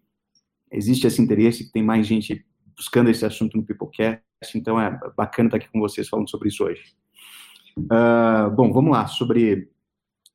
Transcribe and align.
existe 0.71 1.07
esse 1.07 1.21
interesse, 1.21 1.73
tem 1.73 1.83
mais 1.83 2.07
gente 2.07 2.45
buscando 2.77 3.11
esse 3.11 3.25
assunto 3.25 3.57
no 3.57 3.65
Peoplecast, 3.65 4.23
então 4.55 4.81
é 4.81 4.99
bacana 5.17 5.49
estar 5.49 5.57
aqui 5.57 5.69
com 5.71 5.81
vocês 5.81 6.09
falando 6.09 6.29
sobre 6.29 6.49
isso 6.49 6.65
hoje. 6.65 6.83
Uh, 7.79 8.51
bom, 8.55 8.73
vamos 8.73 8.93
lá, 8.93 9.07
sobre, 9.07 9.71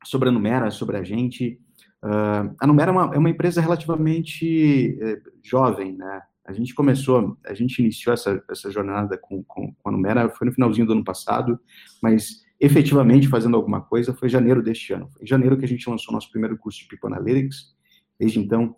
sobre 0.03 0.29
a 0.29 0.31
Numera, 0.31 0.71
sobre 0.71 0.97
a 0.97 1.03
gente. 1.03 1.59
Uh, 2.03 2.55
a 2.59 2.67
Numera 2.67 2.89
é 2.89 2.93
uma, 2.93 3.15
é 3.15 3.17
uma 3.17 3.29
empresa 3.29 3.61
relativamente 3.61 4.97
é, 5.01 5.21
jovem, 5.43 5.93
né? 5.93 6.21
A 6.43 6.53
gente 6.53 6.73
começou, 6.73 7.37
a 7.45 7.53
gente 7.53 7.79
iniciou 7.79 8.13
essa, 8.13 8.43
essa 8.49 8.71
jornada 8.71 9.17
com, 9.17 9.43
com, 9.43 9.73
com 9.73 9.89
a 9.89 9.91
Numera, 9.91 10.29
foi 10.29 10.47
no 10.47 10.53
finalzinho 10.53 10.87
do 10.87 10.93
ano 10.93 11.03
passado, 11.03 11.59
mas 12.01 12.43
efetivamente 12.59 13.27
fazendo 13.27 13.55
alguma 13.55 13.81
coisa 13.81 14.13
foi 14.13 14.27
janeiro 14.27 14.61
deste 14.61 14.91
ano. 14.93 15.09
Foi 15.11 15.23
em 15.23 15.27
janeiro 15.27 15.57
que 15.57 15.65
a 15.65 15.67
gente 15.67 15.89
lançou 15.89 16.13
nosso 16.13 16.31
primeiro 16.31 16.57
curso 16.57 16.79
de 16.79 16.87
People 16.87 17.13
Analytics. 17.13 17.75
Desde 18.19 18.39
então, 18.39 18.75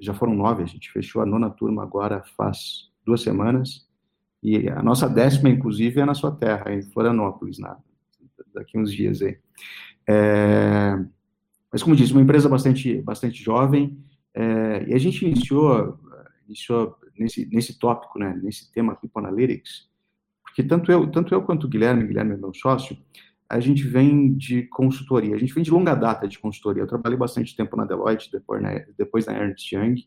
já 0.00 0.14
foram 0.14 0.34
nove, 0.34 0.62
a 0.62 0.66
gente 0.66 0.90
fechou 0.90 1.22
a 1.22 1.26
nona 1.26 1.50
turma 1.50 1.82
agora 1.82 2.22
faz 2.36 2.90
duas 3.04 3.22
semanas, 3.22 3.86
e 4.42 4.68
a 4.68 4.82
nossa 4.82 5.08
décima, 5.08 5.48
inclusive, 5.48 6.00
é 6.00 6.04
na 6.04 6.14
sua 6.14 6.30
terra, 6.30 6.72
em 6.72 6.82
Florianópolis, 6.82 7.58
na, 7.58 7.76
daqui 8.54 8.78
uns 8.78 8.92
dias 8.92 9.22
aí. 9.22 9.38
É, 10.08 10.96
mas, 11.72 11.82
como 11.82 11.96
disse, 11.96 12.12
uma 12.12 12.22
empresa 12.22 12.48
bastante, 12.48 13.00
bastante 13.02 13.42
jovem, 13.42 13.98
é, 14.34 14.84
e 14.88 14.94
a 14.94 14.98
gente 14.98 15.26
iniciou, 15.26 15.98
iniciou 16.46 16.96
nesse, 17.18 17.46
nesse 17.46 17.78
tópico, 17.78 18.18
né, 18.18 18.38
nesse 18.42 18.70
tema 18.72 18.94
People 18.94 19.24
Analytics, 19.24 19.88
porque 20.42 20.62
tanto 20.62 20.92
eu, 20.92 21.10
tanto 21.10 21.34
eu 21.34 21.42
quanto 21.42 21.64
o 21.64 21.68
Guilherme, 21.68 22.06
Guilherme 22.06 22.34
é 22.34 22.36
meu 22.36 22.54
sócio, 22.54 22.96
a 23.48 23.60
gente 23.60 23.82
vem 23.84 24.34
de 24.34 24.64
consultoria, 24.64 25.34
a 25.34 25.38
gente 25.38 25.54
vem 25.54 25.62
de 25.62 25.70
longa 25.70 25.94
data 25.94 26.26
de 26.26 26.38
consultoria. 26.38 26.82
Eu 26.82 26.86
trabalhei 26.86 27.18
bastante 27.18 27.54
tempo 27.56 27.76
na 27.76 27.84
Deloitte, 27.84 28.30
depois 28.30 28.62
na, 28.62 28.70
depois 28.98 29.26
na 29.26 29.34
Ernst 29.34 29.72
Young, 29.72 30.04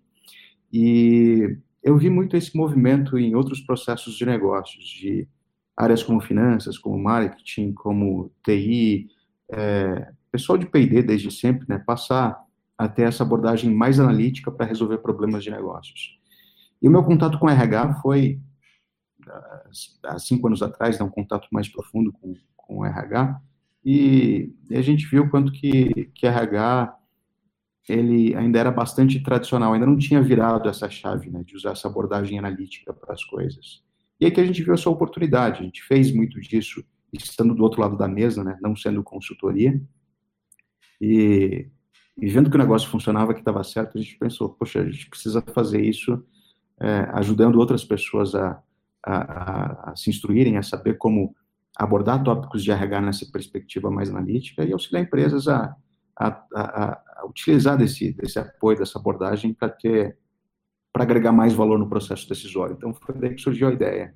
e 0.72 1.58
eu 1.82 1.98
vi 1.98 2.10
muito 2.10 2.36
esse 2.36 2.56
movimento 2.56 3.18
em 3.18 3.36
outros 3.36 3.62
processos 3.62 4.16
de 4.16 4.26
negócios, 4.26 4.86
de 4.86 5.28
áreas 5.76 6.04
como 6.04 6.20
finanças, 6.20 6.78
como 6.78 7.02
marketing, 7.02 7.74
como 7.74 8.32
TI, 8.44 9.08
é, 9.52 10.12
pessoal 10.32 10.58
de 10.58 10.66
P&D 10.66 11.02
desde 11.02 11.32
sempre, 11.32 11.66
né, 11.68 11.80
passar 11.80 12.40
a 12.78 12.88
ter 12.88 13.04
essa 13.04 13.24
abordagem 13.24 13.74
mais 13.74 14.00
analítica 14.00 14.52
para 14.52 14.66
resolver 14.66 15.00
problemas 15.00 15.44
de 15.44 15.52
negócios. 15.52 16.20
E 16.82 16.88
o 16.88 16.92
meu 16.92 17.04
contato 17.04 17.40
com 17.40 17.50
RH 17.50 17.96
foi, 18.02 18.40
há 20.04 20.20
cinco 20.20 20.48
anos 20.48 20.62
atrás, 20.62 21.00
né, 21.00 21.06
um 21.06 21.10
contato 21.10 21.48
mais 21.52 21.68
profundo 21.68 22.12
com, 22.14 22.34
com 22.70 22.78
o 22.78 22.86
RH, 22.86 23.42
e, 23.84 24.54
e 24.70 24.78
a 24.78 24.82
gente 24.84 25.08
viu 25.08 25.28
quanto 25.28 25.52
que, 25.52 26.12
que 26.14 26.28
RH 26.28 26.96
ele 27.88 28.36
ainda 28.36 28.60
era 28.60 28.70
bastante 28.70 29.20
tradicional, 29.20 29.74
ainda 29.74 29.88
não 29.88 29.98
tinha 29.98 30.22
virado 30.22 30.70
essa 30.70 30.88
chave, 30.88 31.32
né, 31.32 31.44
de 31.44 31.56
usar 31.56 31.72
essa 31.72 31.88
abordagem 31.88 32.38
analítica 32.38 32.94
para 32.94 33.16
as 33.16 33.24
coisas. 33.24 33.84
E 34.20 34.26
aí 34.26 34.32
que 34.32 34.40
a 34.40 34.46
gente 34.46 34.62
viu 34.62 34.76
essa 34.76 34.92
oportunidade, 34.92 35.62
a 35.62 35.64
gente 35.64 35.82
fez 35.82 36.14
muito 36.14 36.40
disso 36.40 36.86
estando 37.12 37.56
do 37.56 37.64
outro 37.64 37.82
lado 37.82 37.98
da 37.98 38.08
mesa, 38.08 38.44
né, 38.44 38.60
não 38.62 38.76
sendo 38.76 39.02
consultoria, 39.02 39.82
e, 41.02 41.68
e 42.16 42.30
vendo 42.30 42.52
que 42.52 42.56
o 42.56 42.60
negócio 42.60 42.88
funcionava, 42.90 43.34
que 43.34 43.40
estava 43.40 43.64
certo, 43.64 43.98
a 43.98 44.02
gente 44.02 44.16
pensou, 44.20 44.50
poxa, 44.50 44.82
a 44.82 44.92
gente 44.92 45.10
precisa 45.10 45.42
fazer 45.42 45.84
isso 45.84 46.24
é, 46.80 47.10
ajudando 47.14 47.56
outras 47.56 47.84
pessoas 47.84 48.36
a, 48.36 48.62
a, 49.04 49.16
a, 49.16 49.92
a 49.92 49.96
se 49.96 50.12
instruírem, 50.12 50.58
a 50.58 50.62
saber 50.62 51.00
como 51.00 51.36
abordar 51.80 52.22
tópicos 52.22 52.62
de 52.62 52.72
RH 52.72 53.00
nessa 53.00 53.26
perspectiva 53.32 53.90
mais 53.90 54.10
analítica 54.10 54.66
e 54.66 54.74
auxiliar 54.74 55.02
empresas 55.02 55.48
a, 55.48 55.74
a, 56.14 56.28
a, 56.54 57.02
a 57.22 57.26
utilizar 57.26 57.78
desse, 57.78 58.12
desse 58.12 58.38
apoio, 58.38 58.78
dessa 58.78 59.00
abordagem 59.00 59.54
para 59.54 59.70
ter 59.70 60.18
para 60.92 61.04
agregar 61.04 61.32
mais 61.32 61.54
valor 61.54 61.78
no 61.78 61.88
processo 61.88 62.28
decisório. 62.28 62.76
Então 62.76 62.94
foi 62.94 63.16
daí 63.16 63.36
que 63.36 63.42
surgiu 63.42 63.70
a 63.70 63.72
ideia. 63.72 64.14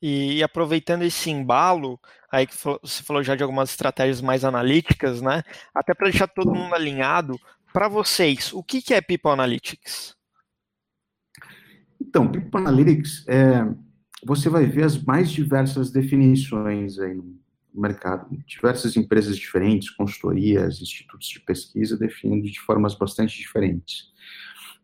E, 0.00 0.42
aproveitando 0.42 1.02
esse 1.02 1.30
embalo, 1.30 2.00
aí 2.32 2.46
que 2.46 2.54
você 2.56 3.02
falou 3.02 3.22
já 3.22 3.36
de 3.36 3.42
algumas 3.42 3.70
estratégias 3.70 4.20
mais 4.20 4.44
analíticas, 4.44 5.20
né? 5.20 5.42
Até 5.74 5.94
para 5.94 6.08
deixar 6.08 6.26
todo 6.26 6.54
mundo 6.54 6.74
alinhado, 6.74 7.38
para 7.72 7.86
vocês, 7.86 8.52
o 8.52 8.62
que, 8.62 8.80
que 8.80 8.94
é 8.94 9.00
People 9.00 9.30
Analytics? 9.30 10.16
Então, 12.00 12.30
People 12.30 12.60
Analytics 12.60 13.26
é, 13.28 13.62
você 14.24 14.48
vai 14.48 14.66
ver 14.66 14.84
as 14.84 15.02
mais 15.02 15.30
diversas 15.30 15.90
definições 15.90 16.98
aí 16.98 17.14
no 17.14 17.36
mercado. 17.74 18.26
Diversas 18.46 18.96
empresas 18.96 19.36
diferentes, 19.36 19.90
consultorias, 19.90 20.80
institutos 20.80 21.28
de 21.28 21.40
pesquisa 21.40 21.96
definindo 21.96 22.46
de 22.46 22.60
formas 22.60 22.94
bastante 22.94 23.36
diferentes. 23.36 24.12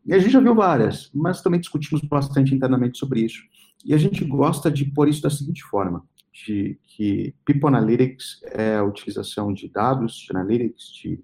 E 0.05 0.15
a 0.15 0.19
gente 0.19 0.33
já 0.33 0.41
viu 0.41 0.55
várias, 0.55 1.11
mas 1.15 1.43
também 1.43 1.61
discutimos 1.61 2.03
bastante 2.03 2.55
internamente 2.55 2.99
sobre 2.99 3.21
isso. 3.21 3.43
E 3.84 3.95
a 3.95 3.99
gente 3.99 4.25
gosta 4.25 4.71
de 4.71 4.84
pôr 4.84 5.09
isso 5.09 5.23
da 5.23 5.31
seguinte 5.31 5.62
forma, 5.62 6.05
de 6.33 6.78
que 6.84 7.34
People 7.45 7.69
Analytics 7.69 8.41
é 8.53 8.77
a 8.77 8.84
utilização 8.84 9.53
de 9.53 9.69
dados, 9.69 10.17
de 10.17 10.37
analytics, 10.37 10.93
de 10.93 11.21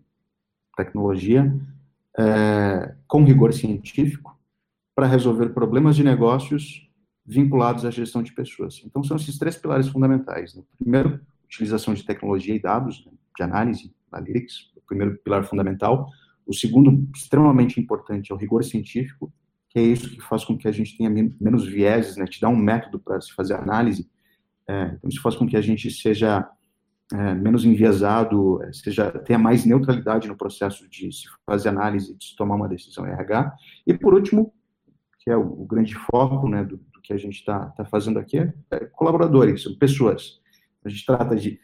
tecnologia, 0.77 1.54
é, 2.19 2.94
com 3.06 3.25
rigor 3.25 3.53
científico, 3.53 4.38
para 4.94 5.06
resolver 5.06 5.50
problemas 5.50 5.97
de 5.97 6.04
negócios 6.04 6.85
vinculados 7.26 7.84
à 7.84 7.91
gestão 7.91 8.22
de 8.22 8.32
pessoas. 8.32 8.81
Então, 8.84 9.03
são 9.03 9.16
esses 9.16 9.38
três 9.38 9.56
pilares 9.56 9.88
fundamentais. 9.88 10.54
Né? 10.54 10.62
Primeiro, 10.78 11.20
utilização 11.44 11.92
de 11.92 12.04
tecnologia 12.04 12.54
e 12.54 12.60
dados, 12.60 13.04
né? 13.04 13.12
de 13.37 13.42
análise, 13.42 13.92
analytics, 14.12 14.72
o 14.76 14.81
primeiro 14.87 15.19
pilar 15.19 15.44
fundamental. 15.44 16.09
O 16.47 16.54
segundo, 16.54 17.09
extremamente 17.15 17.81
importante, 17.81 18.31
é 18.31 18.34
o 18.34 18.38
rigor 18.38 18.62
científico, 18.62 19.32
que 19.70 19.78
é 19.78 19.82
isso 19.82 20.09
que 20.09 20.20
faz 20.22 20.44
com 20.44 20.56
que 20.56 20.69
a 20.69 20.72
gente 20.72 20.97
tenha 20.97 21.10
menos 21.10 21.66
vieses, 21.66 22.16
né? 22.16 22.26
te 22.26 22.41
dá 22.41 22.48
um 22.48 22.56
método 22.56 23.00
para 23.00 23.20
se 23.20 23.32
fazer 23.32 23.54
análise. 23.54 24.09
É, 24.69 24.92
então, 24.97 25.10
isso 25.10 25.20
faz 25.20 25.34
com 25.34 25.47
que 25.47 25.56
a 25.56 25.60
gente 25.60 25.91
seja 25.91 26.48
é, 27.12 27.34
menos 27.34 27.65
enviesado, 27.65 28.62
é, 28.62 28.72
seja, 28.72 29.10
tenha 29.10 29.38
mais 29.38 29.65
neutralidade 29.65 30.28
no 30.28 30.36
processo 30.36 30.88
de 30.88 31.12
se 31.12 31.24
fazer 31.45 31.68
análise, 31.71 32.16
de 32.16 32.24
se 32.24 32.36
tomar 32.36 32.54
uma 32.54 32.68
decisão 32.68 33.04
RH. 33.04 33.53
E, 33.86 33.95
por 33.95 34.15
último, 34.15 34.53
que 35.21 35.30
é 35.30 35.36
o, 35.36 35.62
o 35.62 35.66
grande 35.66 35.95
foco 35.95 36.48
né, 36.48 36.65
do, 36.65 36.80
que 37.06 37.12
a 37.12 37.16
gente 37.16 37.36
está 37.36 37.66
tá 37.66 37.84
fazendo 37.84 38.18
aqui, 38.18 38.38
é, 38.70 38.84
colaboradores, 38.86 39.64
pessoas. 39.78 40.41
A 40.84 40.88
gente 40.88 41.06
trata 41.06 41.36
de 41.36 41.60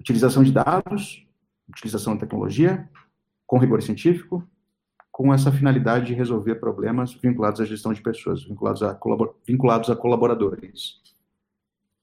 utilização 0.00 0.42
de 0.42 0.50
dados, 0.50 1.24
utilização 1.68 2.14
de 2.14 2.20
tecnologia, 2.20 2.88
com 3.46 3.58
rigor 3.58 3.80
científico, 3.82 4.46
com 5.12 5.32
essa 5.32 5.52
finalidade 5.52 6.06
de 6.06 6.14
resolver 6.14 6.56
problemas 6.56 7.14
vinculados 7.14 7.60
à 7.60 7.64
gestão 7.64 7.92
de 7.92 8.02
pessoas, 8.02 8.44
vinculados 8.44 8.82
a, 8.82 8.98
vinculados 9.46 9.90
a 9.90 9.96
colaboradores. 9.96 11.00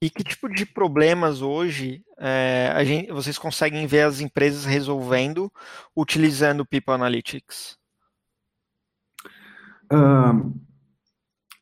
E 0.02 0.10
que 0.10 0.24
tipo 0.24 0.48
de 0.50 0.66
problemas 0.66 1.42
hoje 1.42 2.04
é, 2.18 2.74
gente, 2.86 3.12
vocês 3.12 3.38
conseguem 3.38 3.86
ver 3.88 4.02
as 4.02 4.22
empresas 4.22 4.66
resolvendo 4.66 5.52
utilizando 5.96 6.62
o 6.62 6.66
People 6.66 6.94
Analytics? 6.94 7.78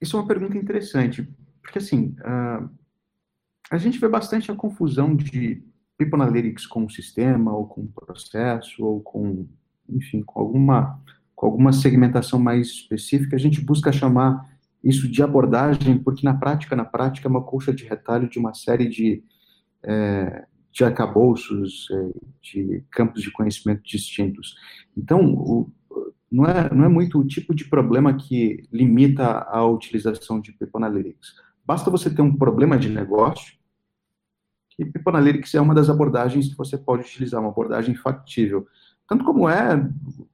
Isso 0.03 0.17
é 0.17 0.19
uma 0.19 0.27
pergunta 0.27 0.57
interessante, 0.57 1.27
porque 1.61 1.79
assim, 1.79 2.15
uh, 2.19 2.69
a 3.71 3.77
gente 3.77 3.99
vê 3.99 4.07
bastante 4.07 4.51
a 4.51 4.55
confusão 4.55 5.15
de 5.15 5.63
People 5.97 6.21
Analytics 6.21 6.67
com 6.67 6.85
o 6.85 6.89
sistema, 6.89 7.55
ou 7.55 7.65
com 7.67 7.81
o 7.81 7.87
processo, 7.87 8.83
ou 8.83 9.01
com, 9.01 9.47
enfim, 9.89 10.21
com 10.21 10.39
alguma 10.39 11.01
com 11.35 11.47
alguma 11.47 11.73
segmentação 11.73 12.39
mais 12.39 12.67
específica, 12.67 13.35
a 13.35 13.39
gente 13.39 13.59
busca 13.59 13.91
chamar 13.91 14.49
isso 14.81 15.09
de 15.09 15.21
abordagem, 15.21 15.97
porque 15.97 16.25
na 16.25 16.33
prática, 16.33 16.73
na 16.75 16.85
prática, 16.85 17.27
é 17.27 17.29
uma 17.29 17.43
colcha 17.43 17.73
de 17.73 17.83
retalho 17.83 18.29
de 18.29 18.39
uma 18.39 18.53
série 18.53 18.87
de, 18.87 19.23
é, 19.83 20.45
de 20.71 20.83
arcabouços, 20.85 21.87
é, 21.91 22.09
de 22.41 22.83
campos 22.91 23.21
de 23.21 23.31
conhecimento 23.31 23.81
distintos. 23.83 24.55
Então, 24.95 25.33
o, 25.33 25.69
não, 26.33 26.45
é, 26.45 26.73
não 26.73 26.83
é 26.83 26.89
muito 26.89 27.19
o 27.19 27.23
tipo 27.23 27.53
de 27.53 27.65
problema 27.65 28.11
que 28.15 28.67
limita 28.71 29.23
a 29.23 29.63
utilização 29.63 30.41
de 30.41 30.51
People 30.51 30.83
Analytics. 30.83 31.35
Basta 31.63 31.91
você 31.91 32.09
ter 32.09 32.23
um 32.23 32.35
problema 32.35 32.75
de 32.75 32.89
negócio, 32.89 33.53
que 34.71 34.83
People 34.83 35.15
Analytics 35.15 35.53
é 35.53 35.61
uma 35.61 35.75
das 35.75 35.91
abordagens 35.91 36.49
que 36.49 36.57
você 36.57 36.75
pode 36.75 37.03
utilizar, 37.03 37.39
uma 37.39 37.51
abordagem 37.51 37.93
factível. 37.93 38.65
Tanto 39.07 39.23
como 39.23 39.47
é 39.47 39.87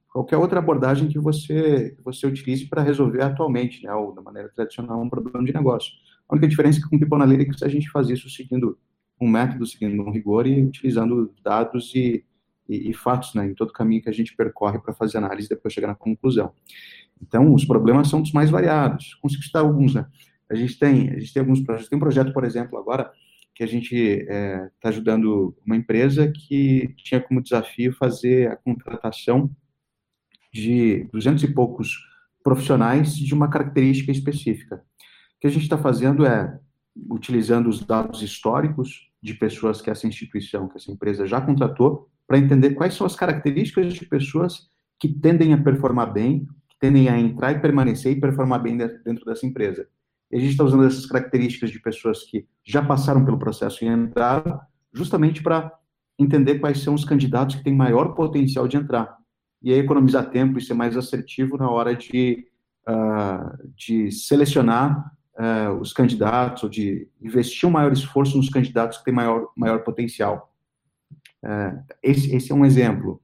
qualquer 0.08 0.38
outra 0.38 0.58
abordagem 0.58 1.06
que 1.06 1.18
você, 1.18 1.90
que 1.90 2.02
você 2.02 2.26
utilize 2.26 2.66
para 2.66 2.82
resolver 2.82 3.22
atualmente, 3.22 3.84
né, 3.84 3.92
ou 3.92 4.14
da 4.14 4.22
maneira 4.22 4.48
tradicional, 4.48 5.02
um 5.02 5.10
problema 5.10 5.44
de 5.44 5.52
negócio. 5.52 5.92
A 6.26 6.34
única 6.34 6.48
diferença 6.48 6.78
é 6.78 6.82
que 6.82 6.88
com 6.88 6.98
People 6.98 7.16
Analytics 7.16 7.62
a 7.62 7.68
gente 7.68 7.90
faz 7.90 8.08
isso 8.08 8.30
seguindo 8.30 8.78
um 9.20 9.28
método, 9.28 9.66
seguindo 9.66 10.02
um 10.02 10.10
rigor 10.10 10.46
e 10.46 10.64
utilizando 10.64 11.30
dados 11.44 11.94
e, 11.94 12.24
e, 12.70 12.90
e 12.90 12.94
fatos 12.94 13.34
né, 13.34 13.46
em 13.46 13.54
todo 13.54 13.70
o 13.70 13.72
caminho 13.72 14.00
que 14.00 14.08
a 14.08 14.12
gente 14.12 14.36
percorre 14.36 14.78
para 14.78 14.94
fazer 14.94 15.18
análise 15.18 15.46
e 15.46 15.50
depois 15.50 15.74
chegar 15.74 15.88
na 15.88 15.94
conclusão. 15.96 16.52
Então, 17.20 17.52
os 17.52 17.64
problemas 17.64 18.08
são 18.08 18.22
dos 18.22 18.32
mais 18.32 18.48
variados. 18.48 19.14
Consigo 19.16 19.42
citar 19.42 19.62
alguns, 19.62 19.94
né? 19.94 20.06
A 20.48 20.54
gente 20.54 20.78
tem, 20.78 21.10
a 21.10 21.18
gente 21.18 21.32
tem 21.32 21.40
alguns 21.40 21.60
projetos. 21.60 21.88
Tem 21.88 21.96
um 21.96 22.00
projeto, 22.00 22.32
por 22.32 22.44
exemplo, 22.44 22.78
agora, 22.78 23.10
que 23.54 23.64
a 23.64 23.66
gente 23.66 23.94
está 23.94 24.32
é, 24.32 24.70
tá 24.80 24.88
ajudando 24.88 25.54
uma 25.66 25.76
empresa 25.76 26.30
que 26.32 26.94
tinha 26.96 27.20
como 27.20 27.42
desafio 27.42 27.92
fazer 27.92 28.50
a 28.50 28.56
contratação 28.56 29.50
de 30.52 31.08
duzentos 31.12 31.42
e 31.42 31.52
poucos 31.52 31.94
profissionais 32.42 33.14
de 33.14 33.34
uma 33.34 33.50
característica 33.50 34.10
específica. 34.10 34.76
O 34.76 35.40
que 35.40 35.46
a 35.46 35.50
gente 35.50 35.62
está 35.62 35.76
fazendo 35.76 36.24
é 36.24 36.58
utilizando 37.08 37.68
os 37.68 37.84
dados 37.84 38.22
históricos 38.22 39.10
de 39.22 39.34
pessoas 39.34 39.80
que 39.80 39.90
essa 39.90 40.06
instituição, 40.06 40.68
que 40.68 40.76
essa 40.76 40.90
empresa 40.90 41.26
já 41.26 41.40
contratou, 41.40 42.09
para 42.30 42.38
entender 42.38 42.74
quais 42.74 42.94
são 42.94 43.04
as 43.04 43.16
características 43.16 43.92
de 43.92 44.06
pessoas 44.06 44.68
que 45.00 45.08
tendem 45.08 45.52
a 45.52 45.60
performar 45.60 46.12
bem, 46.12 46.46
que 46.68 46.78
tendem 46.78 47.08
a 47.08 47.18
entrar 47.18 47.50
e 47.50 47.58
permanecer 47.58 48.16
e 48.16 48.20
performar 48.20 48.62
bem 48.62 48.76
dentro 48.76 49.24
dessa 49.24 49.44
empresa. 49.44 49.88
E 50.30 50.36
a 50.36 50.38
gente 50.38 50.52
está 50.52 50.62
usando 50.62 50.84
essas 50.84 51.06
características 51.06 51.70
de 51.70 51.80
pessoas 51.80 52.22
que 52.22 52.46
já 52.64 52.84
passaram 52.84 53.24
pelo 53.24 53.36
processo 53.36 53.84
e 53.84 53.88
entraram, 53.88 54.60
justamente 54.94 55.42
para 55.42 55.72
entender 56.16 56.60
quais 56.60 56.78
são 56.78 56.94
os 56.94 57.04
candidatos 57.04 57.56
que 57.56 57.64
têm 57.64 57.74
maior 57.74 58.14
potencial 58.14 58.68
de 58.68 58.76
entrar 58.76 59.18
e 59.60 59.72
aí 59.72 59.80
economizar 59.80 60.30
tempo 60.30 60.56
e 60.56 60.62
ser 60.62 60.74
mais 60.74 60.96
assertivo 60.96 61.56
na 61.56 61.68
hora 61.68 61.96
de, 61.96 62.46
uh, 62.88 63.72
de 63.74 64.12
selecionar 64.12 65.12
uh, 65.36 65.72
os 65.80 65.92
candidatos, 65.92 66.62
ou 66.62 66.68
de 66.68 67.08
investir 67.20 67.68
um 67.68 67.72
maior 67.72 67.92
esforço 67.92 68.36
nos 68.36 68.48
candidatos 68.48 68.98
que 68.98 69.04
têm 69.04 69.14
maior, 69.14 69.48
maior 69.56 69.82
potencial. 69.82 70.49
Uh, 71.44 71.82
esse, 72.02 72.34
esse 72.34 72.52
é 72.52 72.54
um 72.54 72.64
exemplo. 72.64 73.20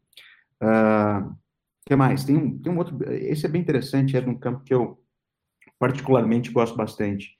O 0.60 1.88
que 1.88 1.94
mais? 1.94 2.24
Tem 2.24 2.36
um, 2.36 2.58
tem 2.58 2.72
um 2.72 2.78
outro, 2.78 2.98
esse 3.12 3.46
é 3.46 3.48
bem 3.48 3.60
interessante, 3.60 4.16
é 4.16 4.20
de 4.20 4.28
um 4.28 4.38
campo 4.38 4.64
que 4.64 4.74
eu 4.74 4.98
particularmente 5.78 6.50
gosto 6.50 6.76
bastante. 6.76 7.36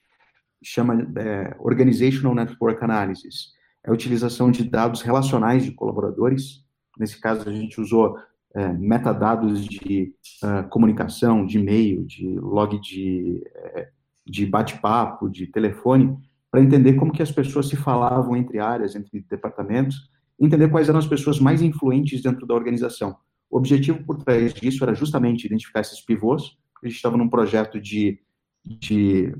Chama 0.62 0.94
é, 1.16 1.56
Organizational 1.58 2.34
Network 2.34 2.82
Analysis. 2.82 3.52
É 3.84 3.90
a 3.90 3.92
utilização 3.92 4.50
de 4.50 4.68
dados 4.68 5.02
relacionais 5.02 5.64
de 5.64 5.72
colaboradores. 5.72 6.64
Nesse 6.98 7.20
caso, 7.20 7.48
a 7.48 7.52
gente 7.52 7.80
usou 7.80 8.18
é, 8.54 8.72
metadados 8.72 9.66
de 9.66 10.14
uh, 10.42 10.66
comunicação, 10.70 11.44
de 11.44 11.58
e-mail, 11.58 12.04
de 12.04 12.38
log 12.38 12.80
de, 12.80 13.42
é, 13.54 13.90
de 14.26 14.46
bate-papo, 14.46 15.28
de 15.28 15.46
telefone, 15.46 16.16
para 16.50 16.62
entender 16.62 16.94
como 16.94 17.12
que 17.12 17.22
as 17.22 17.30
pessoas 17.30 17.68
se 17.68 17.76
falavam 17.76 18.34
entre 18.34 18.58
áreas, 18.58 18.96
entre 18.96 19.20
departamentos, 19.28 20.10
entender 20.38 20.68
quais 20.68 20.88
eram 20.88 20.98
as 20.98 21.06
pessoas 21.06 21.40
mais 21.40 21.62
influentes 21.62 22.22
dentro 22.22 22.46
da 22.46 22.54
organização. 22.54 23.16
O 23.50 23.56
objetivo 23.56 24.04
por 24.04 24.22
trás 24.22 24.52
disso 24.52 24.82
era 24.84 24.94
justamente 24.94 25.46
identificar 25.46 25.80
esses 25.80 26.00
pivôs, 26.00 26.56
a 26.82 26.86
gente 26.86 26.96
estava 26.96 27.16
num 27.16 27.28
projeto 27.28 27.80
de, 27.80 28.18
de 28.64 29.34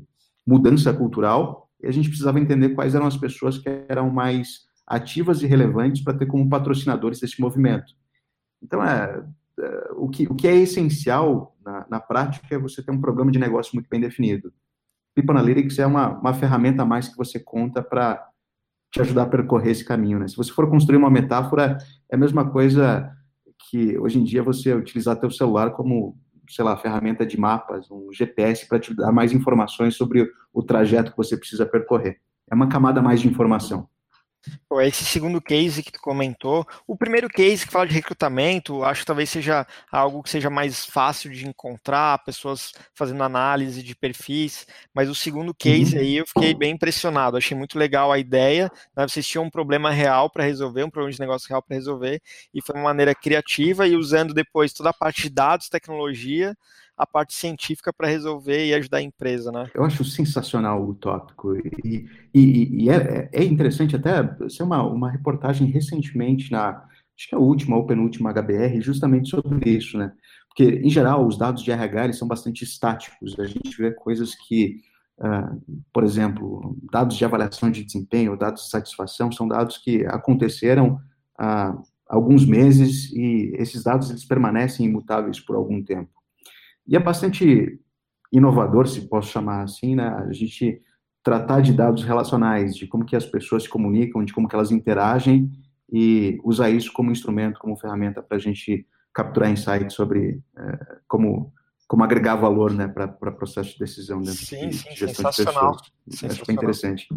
mudança 0.46 0.92
cultural, 0.92 1.70
e 1.82 1.86
a 1.86 1.90
gente 1.90 2.08
precisava 2.08 2.40
entender 2.40 2.70
quais 2.70 2.94
eram 2.94 3.06
as 3.06 3.16
pessoas 3.16 3.58
que 3.58 3.68
eram 3.88 4.10
mais 4.10 4.66
ativas 4.86 5.42
e 5.42 5.46
relevantes 5.46 6.02
para 6.02 6.16
ter 6.16 6.26
como 6.26 6.48
patrocinadores 6.48 7.20
desse 7.20 7.40
movimento. 7.40 7.92
Então, 8.62 8.82
é, 8.82 9.22
é, 9.60 9.88
o, 9.96 10.08
que, 10.08 10.26
o 10.26 10.34
que 10.34 10.48
é 10.48 10.54
essencial 10.54 11.56
na, 11.64 11.86
na 11.90 12.00
prática 12.00 12.54
é 12.54 12.58
você 12.58 12.82
ter 12.82 12.92
um 12.92 13.00
problema 13.00 13.30
de 13.30 13.38
negócio 13.38 13.72
muito 13.74 13.88
bem 13.88 14.00
definido. 14.00 14.52
People 15.14 15.32
Analytics 15.32 15.78
é 15.78 15.86
uma, 15.86 16.18
uma 16.18 16.34
ferramenta 16.34 16.82
a 16.82 16.86
mais 16.86 17.08
que 17.08 17.16
você 17.16 17.40
conta 17.40 17.82
para 17.82 18.28
te 18.96 19.02
ajudar 19.02 19.24
a 19.24 19.26
percorrer 19.26 19.72
esse 19.72 19.84
caminho. 19.84 20.18
Né? 20.18 20.26
Se 20.26 20.36
você 20.36 20.50
for 20.50 20.68
construir 20.70 20.96
uma 20.96 21.10
metáfora, 21.10 21.76
é 22.10 22.14
a 22.14 22.18
mesma 22.18 22.48
coisa 22.48 23.12
que 23.68 23.98
hoje 23.98 24.18
em 24.18 24.24
dia 24.24 24.42
você 24.42 24.72
utilizar 24.72 25.16
teu 25.16 25.30
celular 25.30 25.72
como, 25.72 26.16
sei 26.48 26.64
lá, 26.64 26.76
ferramenta 26.76 27.26
de 27.26 27.38
mapas, 27.38 27.90
um 27.90 28.10
GPS 28.10 28.66
para 28.66 28.78
te 28.78 28.94
dar 28.94 29.12
mais 29.12 29.32
informações 29.32 29.96
sobre 29.96 30.26
o 30.52 30.62
trajeto 30.62 31.10
que 31.10 31.16
você 31.16 31.36
precisa 31.36 31.66
percorrer. 31.66 32.18
É 32.50 32.54
uma 32.54 32.68
camada 32.68 33.02
mais 33.02 33.20
de 33.20 33.28
informação. 33.28 33.86
Esse 34.82 35.04
segundo 35.04 35.40
case 35.40 35.82
que 35.82 35.92
tu 35.92 36.00
comentou, 36.00 36.66
o 36.86 36.96
primeiro 36.96 37.28
case 37.28 37.64
que 37.64 37.72
fala 37.72 37.86
de 37.86 37.94
recrutamento, 37.94 38.84
acho 38.84 39.00
que 39.00 39.06
talvez 39.06 39.30
seja 39.30 39.66
algo 39.90 40.22
que 40.22 40.28
seja 40.28 40.50
mais 40.50 40.84
fácil 40.84 41.30
de 41.30 41.46
encontrar, 41.46 42.22
pessoas 42.24 42.72
fazendo 42.92 43.22
análise 43.22 43.82
de 43.82 43.94
perfis, 43.94 44.66
mas 44.92 45.08
o 45.08 45.14
segundo 45.14 45.54
case 45.54 45.94
uhum. 45.94 46.00
aí 46.00 46.16
eu 46.16 46.26
fiquei 46.26 46.52
bem 46.52 46.74
impressionado, 46.74 47.36
achei 47.36 47.56
muito 47.56 47.78
legal 47.78 48.12
a 48.12 48.18
ideia, 48.18 48.70
né? 48.96 49.06
vocês 49.08 49.26
tinham 49.26 49.44
um 49.44 49.50
problema 49.50 49.90
real 49.90 50.28
para 50.28 50.44
resolver, 50.44 50.84
um 50.84 50.90
problema 50.90 51.12
de 51.12 51.20
negócio 51.20 51.48
real 51.48 51.62
para 51.62 51.76
resolver, 51.76 52.20
e 52.52 52.60
foi 52.60 52.74
uma 52.74 52.84
maneira 52.84 53.14
criativa 53.14 53.86
e 53.86 53.96
usando 53.96 54.34
depois 54.34 54.72
toda 54.72 54.90
a 54.90 54.94
parte 54.94 55.22
de 55.22 55.30
dados, 55.30 55.68
tecnologia, 55.68 56.56
a 56.96 57.06
parte 57.06 57.34
científica 57.34 57.92
para 57.92 58.08
resolver 58.08 58.66
e 58.66 58.74
ajudar 58.74 58.98
a 58.98 59.02
empresa, 59.02 59.52
né? 59.52 59.70
Eu 59.74 59.84
acho 59.84 60.04
sensacional 60.04 60.82
o 60.82 60.94
tópico 60.94 61.54
e, 61.56 62.08
e, 62.34 62.84
e 62.84 62.90
é, 62.90 63.28
é, 63.32 63.44
interessante 63.44 63.94
até 63.94 64.22
ser 64.48 64.62
uma, 64.62 64.82
uma 64.82 65.10
reportagem 65.10 65.66
recentemente 65.66 66.50
na, 66.50 66.70
acho 67.16 67.28
que 67.28 67.34
é 67.34 67.38
a 67.38 67.40
última 67.40 67.76
ou 67.76 67.86
penúltima 67.86 68.32
HBR, 68.32 68.80
justamente 68.80 69.28
sobre 69.28 69.70
isso, 69.70 69.98
né? 69.98 70.12
Porque, 70.48 70.80
em 70.82 70.88
geral, 70.88 71.26
os 71.26 71.36
dados 71.36 71.62
de 71.62 71.70
RH 71.70 72.04
eles 72.04 72.18
são 72.18 72.26
bastante 72.26 72.64
estáticos, 72.64 73.38
a 73.38 73.44
gente 73.44 73.76
vê 73.76 73.90
coisas 73.90 74.34
que, 74.34 74.80
uh, 75.18 75.82
por 75.92 76.02
exemplo, 76.02 76.74
dados 76.90 77.16
de 77.16 77.24
avaliação 77.26 77.70
de 77.70 77.84
desempenho, 77.84 78.38
dados 78.38 78.64
de 78.64 78.70
satisfação, 78.70 79.30
são 79.30 79.46
dados 79.46 79.76
que 79.76 80.06
aconteceram 80.06 80.98
há 81.38 81.76
alguns 82.08 82.46
meses 82.46 83.12
e 83.12 83.52
esses 83.58 83.82
dados 83.82 84.08
eles 84.08 84.24
permanecem 84.24 84.86
imutáveis 84.86 85.38
por 85.38 85.56
algum 85.56 85.82
tempo. 85.82 86.15
E 86.86 86.96
é 86.96 87.00
bastante 87.00 87.80
inovador, 88.32 88.86
se 88.86 89.08
posso 89.08 89.30
chamar 89.30 89.62
assim, 89.62 89.94
né? 89.94 90.08
A 90.08 90.32
gente 90.32 90.80
tratar 91.22 91.60
de 91.60 91.72
dados 91.72 92.04
relacionais, 92.04 92.76
de 92.76 92.86
como 92.86 93.04
que 93.04 93.16
as 93.16 93.26
pessoas 93.26 93.64
se 93.64 93.68
comunicam, 93.68 94.24
de 94.24 94.32
como 94.32 94.46
que 94.48 94.54
elas 94.54 94.70
interagem 94.70 95.50
e 95.92 96.38
usar 96.44 96.70
isso 96.70 96.92
como 96.92 97.10
instrumento, 97.10 97.58
como 97.58 97.76
ferramenta 97.76 98.22
para 98.22 98.36
a 98.36 98.40
gente 98.40 98.86
capturar 99.12 99.50
insights 99.50 99.94
sobre 99.94 100.40
é, 100.56 100.98
como 101.08 101.52
como 101.86 102.02
agregar 102.02 102.34
valor, 102.34 102.72
né, 102.72 102.88
para 102.88 103.08
processo 103.32 103.72
de 103.72 103.78
decisão 103.78 104.20
dentro 104.20 104.44
sim, 104.44 104.68
de, 104.68 104.76
sim, 104.76 104.88
de 104.90 104.96
gestão 104.96 105.30
de 105.30 105.36
pessoas. 105.36 105.36
Sensacional. 105.36 105.76
Acho 106.24 106.46
bem 106.46 106.56
interessante. 106.56 107.08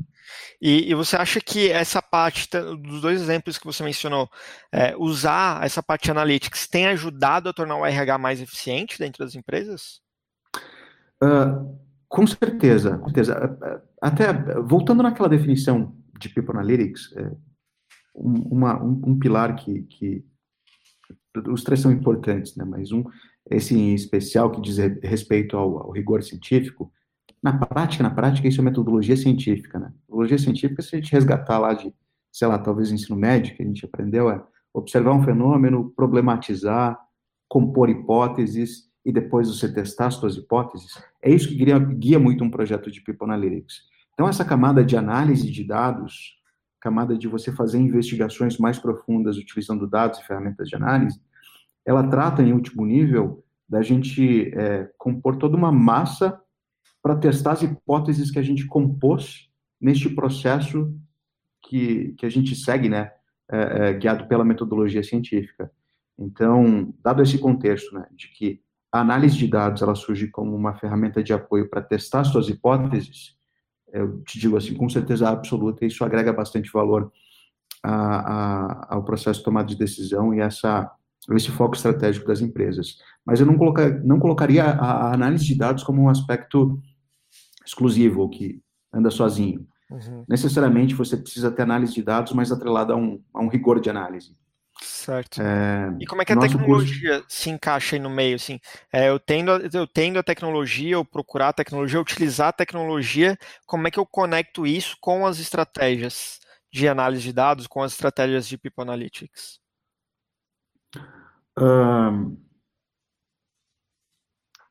E, 0.61 0.91
e, 0.91 0.95
você 0.95 1.15
acha 1.15 1.41
que 1.41 1.71
essa 1.71 2.01
parte 2.01 2.47
dos 2.49 3.01
dois 3.01 3.19
exemplos 3.19 3.57
que 3.57 3.65
você 3.65 3.83
mencionou, 3.83 4.29
é, 4.71 4.95
usar 4.97 5.63
essa 5.63 5.81
parte 5.81 6.05
de 6.05 6.11
analytics 6.11 6.67
tem 6.67 6.87
ajudado 6.87 7.49
a 7.49 7.53
tornar 7.53 7.77
o 7.77 7.85
RH 7.85 8.17
mais 8.19 8.41
eficiente 8.41 8.99
dentro 8.99 9.23
das 9.23 9.33
empresas? 9.33 10.01
Uh, 11.23 11.77
com 12.07 12.27
certeza, 12.27 12.97
com 12.99 13.05
certeza. 13.05 13.57
Até 14.01 14.31
voltando 14.61 15.01
naquela 15.01 15.29
definição 15.29 15.95
de 16.19 16.29
People 16.29 16.51
Analytics, 16.51 17.15
é, 17.17 17.31
uma, 18.13 18.81
um, 18.83 19.01
um, 19.07 19.19
pilar 19.19 19.55
que, 19.55 19.83
que 19.83 20.25
os 21.47 21.63
três 21.63 21.79
são 21.79 21.91
importantes, 21.91 22.55
né? 22.55 22.65
Mas 22.65 22.91
um 22.91 23.03
esse 23.49 23.75
em 23.75 23.93
especial 23.93 24.51
que 24.51 24.61
diz 24.61 24.77
respeito 24.77 25.57
ao, 25.57 25.79
ao, 25.79 25.91
rigor 25.91 26.23
científico, 26.23 26.91
na 27.41 27.57
prática, 27.57 28.03
na 28.03 28.11
prática, 28.11 28.47
isso 28.47 28.61
é 28.61 28.63
metodologia 28.63 29.15
científica, 29.15 29.79
né? 29.79 29.91
Metodologia 30.01 30.37
científica, 30.37 30.81
se 30.81 30.95
a 30.95 30.99
gente 30.99 31.11
resgatar 31.11 31.57
lá 31.57 31.73
de, 31.73 31.93
sei 32.31 32.47
lá, 32.47 32.59
talvez 32.59 32.91
ensino 32.91 33.17
médio, 33.17 33.55
que 33.55 33.63
a 33.63 33.65
gente 33.65 33.85
aprendeu, 33.85 34.29
é 34.29 34.41
observar 34.73 35.13
um 35.13 35.23
fenômeno, 35.23 35.91
problematizar, 35.95 36.99
compor 37.47 37.89
hipóteses 37.89 38.89
e 39.05 39.11
depois 39.11 39.47
você 39.47 39.71
testar 39.71 40.07
as 40.07 40.15
suas 40.15 40.35
hipóteses. 40.35 41.01
É 41.23 41.31
isso 41.31 41.47
que 41.47 41.55
guia, 41.55 41.79
guia 41.79 42.19
muito 42.19 42.43
um 42.43 42.51
projeto 42.51 42.91
de 42.91 43.01
People 43.01 43.25
Analytics. 43.25 43.81
Então, 44.13 44.27
essa 44.27 44.45
camada 44.45 44.83
de 44.83 44.97
análise 44.97 45.49
de 45.49 45.63
dados, 45.63 46.37
camada 46.79 47.17
de 47.17 47.27
você 47.27 47.51
fazer 47.51 47.79
investigações 47.79 48.57
mais 48.57 48.77
profundas 48.77 49.37
utilizando 49.37 49.87
dados 49.87 50.19
e 50.19 50.25
ferramentas 50.25 50.67
de 50.67 50.75
análise, 50.75 51.19
ela 51.89 52.07
trata, 52.07 52.43
em 52.43 52.53
último 52.53 52.85
nível, 52.85 53.43
da 53.67 53.81
gente 53.81 54.53
é, 54.55 54.87
compor 54.95 55.37
toda 55.37 55.57
uma 55.57 55.71
massa 55.71 56.39
para 57.01 57.15
testar 57.15 57.53
as 57.53 57.63
hipóteses 57.63 58.29
que 58.29 58.37
a 58.37 58.43
gente 58.43 58.67
compôs 58.67 59.49
neste 59.81 60.07
processo 60.07 60.93
que, 61.63 62.13
que 62.15 62.27
a 62.27 62.29
gente 62.29 62.55
segue, 62.55 62.89
né, 62.89 63.11
é, 63.51 63.89
é, 63.89 63.93
guiado 63.93 64.27
pela 64.27 64.45
metodologia 64.45 65.01
científica. 65.01 65.71
Então, 66.15 66.93
dado 67.03 67.23
esse 67.23 67.39
contexto, 67.39 67.95
né, 67.95 68.05
de 68.11 68.27
que 68.27 68.61
a 68.91 68.99
análise 68.99 69.35
de 69.35 69.47
dados 69.47 69.81
ela 69.81 69.95
surge 69.95 70.27
como 70.27 70.55
uma 70.55 70.75
ferramenta 70.75 71.23
de 71.23 71.33
apoio 71.33 71.67
para 71.71 71.81
testar 71.81 72.23
suas 72.23 72.49
hipóteses, 72.49 73.35
eu 73.91 74.21
te 74.21 74.37
digo 74.37 74.55
assim, 74.55 74.75
com 74.75 74.87
certeza 74.87 75.27
absoluta, 75.27 75.87
isso 75.87 76.05
agrega 76.05 76.31
bastante 76.31 76.71
valor 76.71 77.11
a, 77.81 77.93
a, 78.91 78.95
ao 78.95 79.03
processo 79.03 79.39
de 79.39 79.45
tomada 79.45 79.67
de 79.67 79.75
decisão 79.75 80.35
e 80.35 80.39
essa, 80.39 80.91
esse 81.37 81.51
foco 81.51 81.75
estratégico 81.75 82.27
das 82.27 82.41
empresas. 82.41 82.97
Mas 83.25 83.39
eu 83.39 83.45
não, 83.45 83.57
colocar, 83.57 83.89
não 84.03 84.19
colocaria 84.19 84.63
a, 84.63 85.09
a 85.09 85.13
análise 85.13 85.45
de 85.45 85.55
dados 85.55 85.83
como 85.83 86.01
um 86.01 86.09
aspecto 86.09 86.81
exclusivo, 87.65 88.29
que 88.29 88.61
anda 88.93 89.11
sozinho. 89.11 89.67
Uhum. 89.89 90.23
Necessariamente 90.27 90.93
você 90.93 91.17
precisa 91.17 91.51
ter 91.51 91.63
análise 91.63 91.93
de 91.93 92.03
dados, 92.03 92.33
mas 92.33 92.51
atrelada 92.51 92.93
a 92.93 92.95
um, 92.95 93.21
a 93.33 93.41
um 93.41 93.47
rigor 93.47 93.79
de 93.79 93.89
análise. 93.89 94.35
Certo. 94.81 95.41
É, 95.41 95.93
e 95.99 96.05
como 96.05 96.21
é 96.21 96.25
que 96.25 96.31
a 96.31 96.39
tecnologia 96.39 97.19
curso... 97.19 97.25
se 97.27 97.49
encaixa 97.49 97.95
aí 97.95 97.99
no 97.99 98.09
meio? 98.09 98.35
Assim, 98.35 98.59
é, 98.93 99.09
eu, 99.09 99.19
tendo, 99.19 99.51
eu 99.51 99.87
tendo 99.87 100.19
a 100.19 100.23
tecnologia, 100.23 100.93
eu 100.93 101.03
procurar 101.03 101.49
a 101.49 101.53
tecnologia, 101.53 101.99
utilizar 101.99 102.49
a 102.49 102.53
tecnologia, 102.53 103.37
como 103.65 103.87
é 103.87 103.91
que 103.91 103.99
eu 103.99 104.05
conecto 104.05 104.65
isso 104.65 104.95
com 105.01 105.25
as 105.25 105.39
estratégias 105.39 106.39
de 106.71 106.87
análise 106.87 107.23
de 107.23 107.33
dados, 107.33 107.67
com 107.67 107.81
as 107.81 107.91
estratégias 107.91 108.47
de 108.47 108.57
People 108.57 108.83
Analytics? 108.83 109.59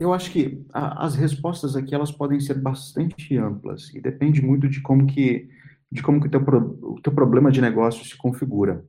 Eu 0.01 0.15
acho 0.15 0.31
que 0.31 0.65
a, 0.73 1.05
as 1.05 1.17
respostas 1.17 1.75
aqui 1.75 1.95
elas 1.95 2.13
podem 2.13 2.39
ser 2.41 2.55
bastante 2.55 3.37
amplas 3.37 3.93
e 3.95 4.01
depende 4.01 4.41
muito 4.41 4.69
de 4.69 4.81
como 4.81 5.07
que 5.07 5.49
de 5.91 6.03
como 6.03 6.21
que 6.21 6.27
o 6.27 6.31
teu, 6.31 6.41
o 6.41 7.01
teu 7.01 7.13
problema 7.15 7.51
de 7.51 7.63
negócio 7.63 8.05
se 8.05 8.15
configura. 8.15 8.85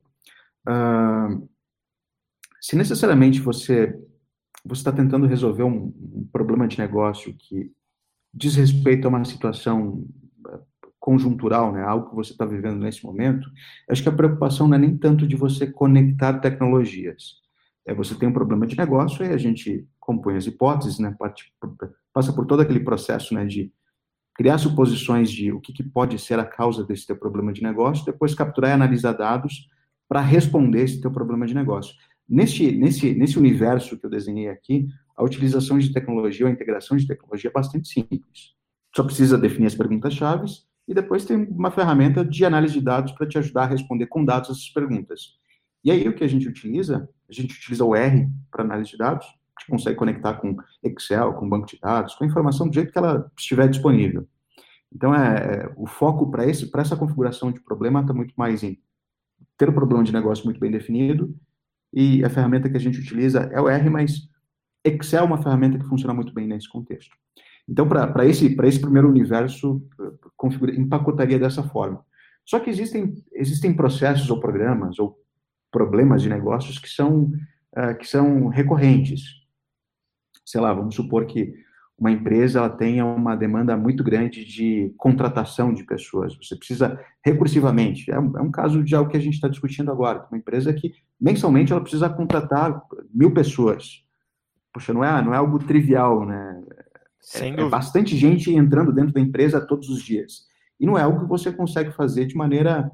Uh, 0.68 1.48
se 2.60 2.76
necessariamente 2.76 3.40
você 3.40 3.98
você 4.62 4.80
está 4.80 4.92
tentando 4.92 5.26
resolver 5.26 5.62
um, 5.62 5.86
um, 5.86 6.28
problema 6.30 6.68
de 6.68 6.78
negócio 6.78 7.34
que 7.34 7.72
diz 8.32 8.56
respeito 8.56 9.06
a 9.06 9.08
uma 9.08 9.24
situação 9.24 10.06
conjuntural, 11.00 11.72
né, 11.72 11.82
algo 11.82 12.10
que 12.10 12.14
você 12.14 12.32
está 12.32 12.44
vivendo 12.44 12.78
nesse 12.78 13.04
momento, 13.04 13.48
acho 13.88 14.02
que 14.02 14.08
a 14.08 14.12
preocupação 14.12 14.68
não 14.68 14.76
é 14.76 14.78
nem 14.78 14.96
tanto 14.96 15.26
de 15.26 15.34
você 15.34 15.66
conectar 15.66 16.38
tecnologias. 16.38 17.40
É 17.86 17.94
você 17.94 18.14
tem 18.14 18.28
um 18.28 18.32
problema 18.32 18.66
de 18.66 18.76
negócio 18.76 19.24
e 19.24 19.32
a 19.32 19.38
gente 19.38 19.88
compõe 19.98 20.36
as 20.36 20.46
hipóteses, 20.46 20.98
né, 20.98 21.16
passa 22.12 22.32
por 22.34 22.46
todo 22.46 22.60
aquele 22.60 22.80
processo, 22.80 23.34
né, 23.34 23.46
de 23.46 23.72
criar 24.34 24.58
suposições 24.58 25.30
de 25.30 25.50
o 25.50 25.60
que, 25.60 25.72
que 25.72 25.82
pode 25.82 26.18
ser 26.18 26.38
a 26.38 26.44
causa 26.44 26.84
desse 26.84 27.06
teu 27.06 27.16
problema 27.16 27.52
de 27.52 27.62
negócio, 27.62 28.04
depois 28.04 28.34
capturar 28.34 28.70
e 28.70 28.74
analisar 28.74 29.12
dados 29.12 29.68
para 30.08 30.20
responder 30.20 30.82
esse 30.82 31.00
teu 31.00 31.10
problema 31.10 31.46
de 31.46 31.54
negócio. 31.54 31.94
Nesse, 32.28 32.70
nesse, 32.72 33.14
nesse 33.14 33.38
universo 33.38 33.98
que 33.98 34.06
eu 34.06 34.10
desenhei 34.10 34.48
aqui, 34.48 34.86
a 35.16 35.24
utilização 35.24 35.78
de 35.78 35.92
tecnologia 35.92 36.46
a 36.46 36.50
integração 36.50 36.96
de 36.96 37.06
tecnologia 37.06 37.50
é 37.50 37.52
bastante 37.52 37.88
simples. 37.88 38.54
Só 38.94 39.02
precisa 39.02 39.38
definir 39.38 39.66
as 39.66 39.74
perguntas-chave 39.74 40.46
e 40.90 40.94
depois 40.94 41.24
tem 41.24 41.44
uma 41.44 41.70
ferramenta 41.70 42.24
de 42.24 42.44
análise 42.44 42.74
de 42.74 42.80
dados 42.80 43.12
para 43.12 43.24
te 43.24 43.38
ajudar 43.38 43.62
a 43.62 43.66
responder 43.66 44.06
com 44.06 44.24
dados 44.24 44.50
essas 44.50 44.68
perguntas. 44.70 45.36
E 45.84 45.90
aí 45.90 46.08
o 46.08 46.12
que 46.12 46.24
a 46.24 46.28
gente 46.28 46.48
utiliza? 46.48 47.08
A 47.28 47.32
gente 47.32 47.54
utiliza 47.54 47.84
o 47.84 47.94
R 47.94 48.28
para 48.50 48.64
análise 48.64 48.90
de 48.90 48.98
dados, 48.98 49.24
a 49.24 49.60
gente 49.60 49.70
consegue 49.70 49.96
conectar 49.96 50.34
com 50.34 50.56
Excel, 50.82 51.34
com 51.34 51.48
banco 51.48 51.68
de 51.68 51.78
dados, 51.80 52.16
com 52.16 52.24
a 52.24 52.26
informação 52.26 52.68
do 52.68 52.74
jeito 52.74 52.92
que 52.92 52.98
ela 52.98 53.30
estiver 53.38 53.68
disponível. 53.68 54.26
Então, 54.92 55.14
é, 55.14 55.36
é 55.36 55.72
o 55.76 55.86
foco 55.86 56.28
para 56.28 56.44
essa 56.44 56.96
configuração 56.96 57.52
de 57.52 57.60
problema 57.60 58.00
está 58.00 58.12
muito 58.12 58.34
mais 58.36 58.64
em 58.64 58.76
ter 59.56 59.68
o 59.68 59.72
problema 59.72 60.02
de 60.02 60.12
negócio 60.12 60.44
muito 60.44 60.58
bem 60.58 60.72
definido, 60.72 61.32
e 61.94 62.24
a 62.24 62.30
ferramenta 62.30 62.68
que 62.68 62.76
a 62.76 62.80
gente 62.80 62.98
utiliza 62.98 63.48
é 63.52 63.60
o 63.60 63.68
R, 63.68 63.88
mas 63.88 64.28
Excel 64.84 65.22
é 65.22 65.26
uma 65.26 65.40
ferramenta 65.40 65.78
que 65.78 65.86
funciona 65.86 66.12
muito 66.12 66.34
bem 66.34 66.48
nesse 66.48 66.68
contexto. 66.68 67.16
Então, 67.68 67.88
para 67.88 68.26
esse, 68.26 68.56
esse 68.64 68.80
primeiro 68.80 69.08
universo, 69.08 69.82
configura, 70.36 70.74
empacotaria 70.74 71.38
dessa 71.38 71.62
forma. 71.62 72.04
Só 72.44 72.58
que 72.58 72.70
existem, 72.70 73.14
existem 73.32 73.72
processos 73.72 74.30
ou 74.30 74.40
programas 74.40 74.98
ou 74.98 75.18
problemas 75.70 76.22
de 76.22 76.28
negócios 76.28 76.78
que 76.78 76.88
são, 76.88 77.32
uh, 77.76 77.96
que 77.98 78.06
são 78.06 78.48
recorrentes. 78.48 79.22
Sei 80.44 80.60
lá, 80.60 80.72
vamos 80.72 80.96
supor 80.96 81.26
que 81.26 81.54
uma 82.00 82.10
empresa 82.10 82.58
ela 82.58 82.70
tenha 82.70 83.04
uma 83.04 83.36
demanda 83.36 83.76
muito 83.76 84.02
grande 84.02 84.42
de 84.44 84.92
contratação 84.96 85.72
de 85.72 85.84
pessoas. 85.84 86.34
Você 86.36 86.56
precisa 86.56 86.98
recursivamente. 87.22 88.10
É 88.10 88.18
um, 88.18 88.38
é 88.38 88.40
um 88.40 88.50
caso 88.50 88.82
de 88.82 88.94
algo 88.94 89.10
que 89.10 89.18
a 89.18 89.20
gente 89.20 89.34
está 89.34 89.48
discutindo 89.48 89.92
agora. 89.92 90.26
Uma 90.30 90.38
empresa 90.38 90.72
que 90.72 90.94
mensalmente 91.20 91.72
ela 91.72 91.80
precisa 91.82 92.08
contratar 92.08 92.82
mil 93.12 93.32
pessoas. 93.32 94.02
Poxa, 94.72 94.94
não 94.94 95.04
é, 95.04 95.22
não 95.22 95.34
é 95.34 95.36
algo 95.36 95.58
trivial, 95.58 96.24
né? 96.24 96.62
É, 97.34 97.48
é 97.48 97.68
bastante 97.68 98.16
gente 98.16 98.52
entrando 98.52 98.92
dentro 98.92 99.12
da 99.12 99.20
empresa 99.20 99.60
todos 99.60 99.88
os 99.88 100.02
dias. 100.02 100.48
E 100.78 100.86
não 100.86 100.98
é 100.98 101.02
algo 101.02 101.20
que 101.20 101.28
você 101.28 101.52
consegue 101.52 101.92
fazer 101.92 102.26
de 102.26 102.34
maneira 102.34 102.90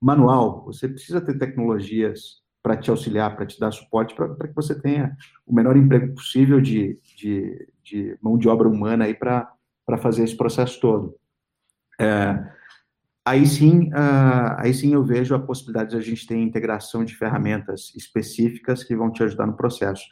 manual. 0.00 0.64
Você 0.64 0.88
precisa 0.88 1.20
ter 1.20 1.38
tecnologias 1.38 2.42
para 2.62 2.76
te 2.76 2.90
auxiliar, 2.90 3.34
para 3.34 3.46
te 3.46 3.58
dar 3.58 3.72
suporte, 3.72 4.14
para 4.14 4.48
que 4.48 4.54
você 4.54 4.78
tenha 4.80 5.16
o 5.46 5.54
menor 5.54 5.76
emprego 5.76 6.14
possível 6.14 6.60
de, 6.60 6.98
de, 7.16 7.68
de 7.82 8.18
mão 8.20 8.38
de 8.38 8.48
obra 8.48 8.68
humana 8.68 9.04
aí 9.04 9.14
para 9.14 9.48
fazer 9.98 10.24
esse 10.24 10.36
processo 10.36 10.80
todo. 10.80 11.16
É, 12.00 12.52
aí 13.24 13.46
sim, 13.46 13.88
uh, 13.88 14.54
aí 14.58 14.72
sim 14.72 14.94
eu 14.94 15.04
vejo 15.04 15.34
a 15.34 15.40
possibilidade 15.40 15.90
de 15.90 15.96
a 15.96 16.00
gente 16.00 16.26
ter 16.26 16.36
integração 16.36 17.04
de 17.04 17.16
ferramentas 17.16 17.92
específicas 17.96 18.84
que 18.84 18.96
vão 18.96 19.10
te 19.10 19.22
ajudar 19.24 19.46
no 19.46 19.56
processo. 19.56 20.04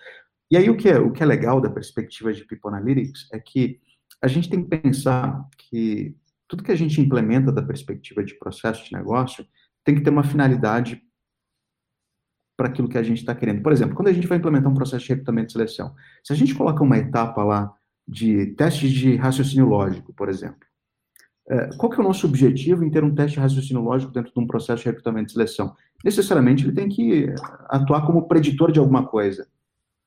E 0.51 0.57
aí 0.57 0.69
o 0.69 0.77
que 0.77 0.89
é, 0.89 0.99
o 0.99 1.13
que 1.13 1.23
é 1.23 1.27
legal 1.27 1.61
da 1.61 1.71
perspectiva 1.71 2.33
de 2.33 2.45
People 2.45 2.71
Analytics 2.71 3.29
é 3.33 3.39
que 3.39 3.81
a 4.21 4.27
gente 4.27 4.51
tem 4.51 4.63
que 4.63 4.69
pensar 4.69 5.49
que 5.57 6.17
tudo 6.49 6.65
que 6.65 6.73
a 6.73 6.77
gente 6.77 7.01
implementa 7.01 7.53
da 7.53 7.63
perspectiva 7.63 8.25
de 8.25 8.35
processo 8.35 8.85
de 8.85 8.93
negócio 8.93 9.47
tem 9.85 9.95
que 9.95 10.01
ter 10.01 10.11
uma 10.11 10.25
finalidade 10.25 11.01
para 12.57 12.69
aquilo 12.69 12.89
que 12.89 12.99
a 12.99 13.03
gente 13.03 13.19
está 13.19 13.35
querendo. 13.35 13.63
Por 13.63 13.73
exemplo, 13.73 13.95
quando 13.95 14.09
a 14.09 14.13
gente 14.13 14.27
vai 14.27 14.37
implementar 14.37 14.71
um 14.71 14.75
processo 14.75 15.05
de 15.05 15.11
recrutamento 15.11 15.51
e 15.51 15.53
seleção, 15.53 15.95
se 16.23 16.33
a 16.33 16.37
gente 16.37 16.55
coloca 16.55 16.83
uma 16.83 16.99
etapa 16.99 17.43
lá 17.43 17.73
de 18.07 18.47
testes 18.49 18.91
de 18.91 19.17
raciocínio 19.17 19.67
lógico, 19.67 20.13
por 20.13 20.29
exemplo, 20.29 20.59
é, 21.49 21.69
qual 21.77 21.91
que 21.91 21.99
é 21.99 22.01
o 22.01 22.07
nosso 22.07 22.27
objetivo 22.27 22.85
em 22.85 22.91
ter 22.91 23.03
um 23.03 23.15
teste 23.15 23.37
de 23.37 23.41
raciocínio 23.41 23.83
lógico 23.83 24.13
dentro 24.13 24.33
de 24.33 24.41
um 24.41 24.47
processo 24.47 24.83
de 24.83 24.89
recrutamento 24.89 25.31
e 25.31 25.33
seleção? 25.33 25.75
Necessariamente 26.05 26.65
ele 26.65 26.75
tem 26.75 26.89
que 26.89 27.33
atuar 27.69 28.05
como 28.05 28.29
preditor 28.29 28.71
de 28.73 28.79
alguma 28.79 29.07
coisa. 29.07 29.49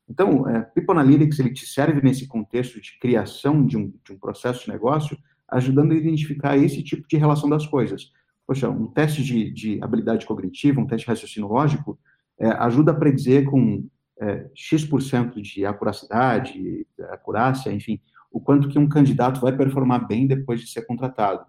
Então, 0.10 0.48
é, 0.50 0.62
People 0.62 0.98
Analytics 0.98 1.40
ele 1.40 1.54
te 1.54 1.66
serve 1.66 2.02
nesse 2.02 2.28
contexto 2.28 2.82
de 2.82 2.98
criação 3.00 3.66
de 3.66 3.78
um, 3.78 3.94
de 4.06 4.14
um 4.14 4.20
processo 4.20 4.66
de 4.66 4.72
negócio, 4.72 5.18
ajudando 5.50 5.92
a 5.92 5.96
identificar 5.96 6.58
esse 6.58 6.84
tipo 6.84 7.08
de 7.08 7.18
relação 7.18 7.50
das 7.50 7.66
coisas. 7.66 8.12
Poxa, 8.46 8.70
um 8.70 8.88
teste 8.88 9.24
de, 9.24 9.52
de 9.52 9.80
habilidade 9.82 10.26
cognitiva, 10.26 10.82
um 10.82 10.88
teste 10.88 11.08
raciocínio 11.08 11.48
lógico, 11.48 11.98
é, 12.40 12.48
ajuda 12.48 12.92
a 12.92 12.96
predizer 12.96 13.46
com 13.46 13.88
é, 14.20 14.50
X% 14.54 15.42
de 15.42 15.66
acuracidade, 15.66 16.86
acurácia, 17.10 17.72
enfim, 17.72 18.00
o 18.32 18.40
quanto 18.40 18.68
que 18.68 18.80
um 18.80 18.90
candidato 18.90 19.40
vai 19.40 19.56
performar 19.56 20.08
bem 20.08 20.28
depois 20.28 20.60
de 20.60 20.68
ser 20.68 20.86
contratado. 20.86 21.46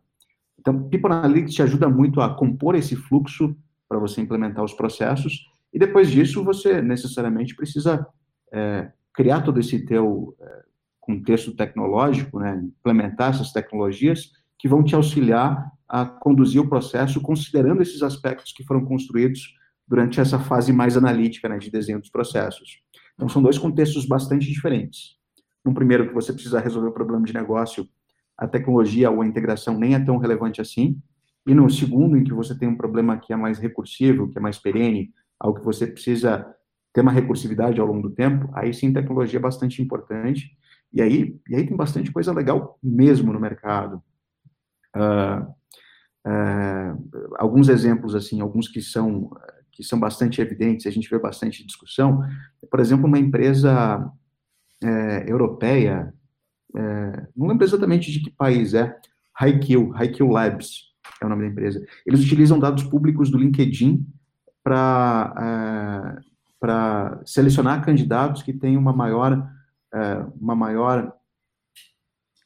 Então, 0.58 0.88
People 0.88 1.12
Analytics 1.12 1.54
te 1.54 1.62
ajuda 1.62 1.88
muito 1.88 2.20
a 2.20 2.34
compor 2.34 2.74
esse 2.74 2.94
fluxo 2.94 3.56
para 3.88 3.98
você 3.98 4.20
implementar 4.20 4.64
os 4.64 4.72
processos, 4.72 5.46
e 5.72 5.78
depois 5.78 6.10
disso 6.10 6.44
você 6.44 6.80
necessariamente 6.80 7.54
precisa 7.54 8.06
é, 8.54 8.92
criar 9.12 9.42
todo 9.42 9.58
esse 9.58 9.84
teu 9.84 10.36
é, 10.40 10.62
contexto 11.00 11.54
tecnológico, 11.54 12.38
né, 12.38 12.62
implementar 12.64 13.34
essas 13.34 13.52
tecnologias 13.52 14.30
que 14.58 14.68
vão 14.68 14.82
te 14.82 14.94
auxiliar 14.94 15.70
a 15.88 16.06
conduzir 16.06 16.60
o 16.60 16.68
processo 16.68 17.20
considerando 17.20 17.82
esses 17.82 18.02
aspectos 18.02 18.52
que 18.52 18.64
foram 18.64 18.84
construídos 18.84 19.54
durante 19.86 20.20
essa 20.20 20.38
fase 20.38 20.72
mais 20.72 20.96
analítica 20.96 21.48
né, 21.48 21.58
de 21.58 21.70
desenho 21.70 22.00
dos 22.00 22.08
processos. 22.08 22.80
Então, 23.14 23.28
são 23.28 23.42
dois 23.42 23.58
contextos 23.58 24.06
bastante 24.06 24.46
diferentes. 24.46 25.16
No 25.64 25.74
primeiro, 25.74 26.08
que 26.08 26.14
você 26.14 26.32
precisa 26.32 26.60
resolver 26.60 26.88
o 26.88 26.92
problema 26.92 27.24
de 27.24 27.34
negócio, 27.34 27.88
a 28.38 28.46
tecnologia 28.46 29.10
ou 29.10 29.20
a 29.20 29.26
integração 29.26 29.78
nem 29.78 29.94
é 29.94 30.00
tão 30.00 30.16
relevante 30.16 30.60
assim. 30.60 31.00
E 31.46 31.54
no 31.54 31.68
segundo, 31.68 32.16
em 32.16 32.24
que 32.24 32.32
você 32.32 32.56
tem 32.56 32.68
um 32.68 32.76
problema 32.76 33.18
que 33.18 33.32
é 33.32 33.36
mais 33.36 33.58
recursivo, 33.58 34.28
que 34.30 34.38
é 34.38 34.40
mais 34.40 34.58
perene, 34.58 35.12
algo 35.38 35.58
que 35.58 35.64
você 35.64 35.86
precisa 35.86 36.46
ter 36.94 37.00
uma 37.00 37.12
recursividade 37.12 37.80
ao 37.80 37.86
longo 37.86 38.08
do 38.08 38.14
tempo, 38.14 38.48
aí 38.54 38.72
sim 38.72 38.92
tecnologia 38.92 39.38
é 39.38 39.42
bastante 39.42 39.82
importante. 39.82 40.56
E 40.92 41.02
aí, 41.02 41.36
e 41.50 41.56
aí 41.56 41.66
tem 41.66 41.76
bastante 41.76 42.12
coisa 42.12 42.32
legal 42.32 42.78
mesmo 42.80 43.32
no 43.32 43.40
mercado. 43.40 44.00
Uh, 44.96 45.42
uh, 46.26 47.34
alguns 47.36 47.68
exemplos, 47.68 48.14
assim, 48.14 48.40
alguns 48.40 48.68
que 48.68 48.80
são 48.80 49.30
que 49.72 49.82
são 49.82 49.98
bastante 49.98 50.40
evidentes, 50.40 50.86
a 50.86 50.90
gente 50.90 51.10
vê 51.10 51.18
bastante 51.18 51.66
discussão. 51.66 52.22
Por 52.70 52.78
exemplo, 52.78 53.06
uma 53.06 53.18
empresa 53.18 54.08
é, 54.80 55.28
europeia, 55.28 56.14
é, 56.76 57.26
não 57.36 57.48
lembro 57.48 57.64
exatamente 57.64 58.12
de 58.12 58.20
que 58.20 58.30
país 58.30 58.72
é, 58.72 58.96
Haikyuu, 59.36 59.92
Haikyuu 59.92 60.30
Labs 60.30 60.94
é 61.20 61.26
o 61.26 61.28
nome 61.28 61.42
da 61.42 61.48
empresa. 61.48 61.84
Eles 62.06 62.20
utilizam 62.20 62.58
dados 62.58 62.84
públicos 62.84 63.30
do 63.30 63.38
LinkedIn 63.38 64.06
para 64.62 66.20
é, 66.68 67.20
selecionar 67.24 67.84
candidatos 67.84 68.42
que 68.42 68.52
têm 68.52 68.76
uma 68.76 68.92
maior, 68.92 69.50
é, 69.92 70.26
uma 70.40 70.54
maior 70.54 71.12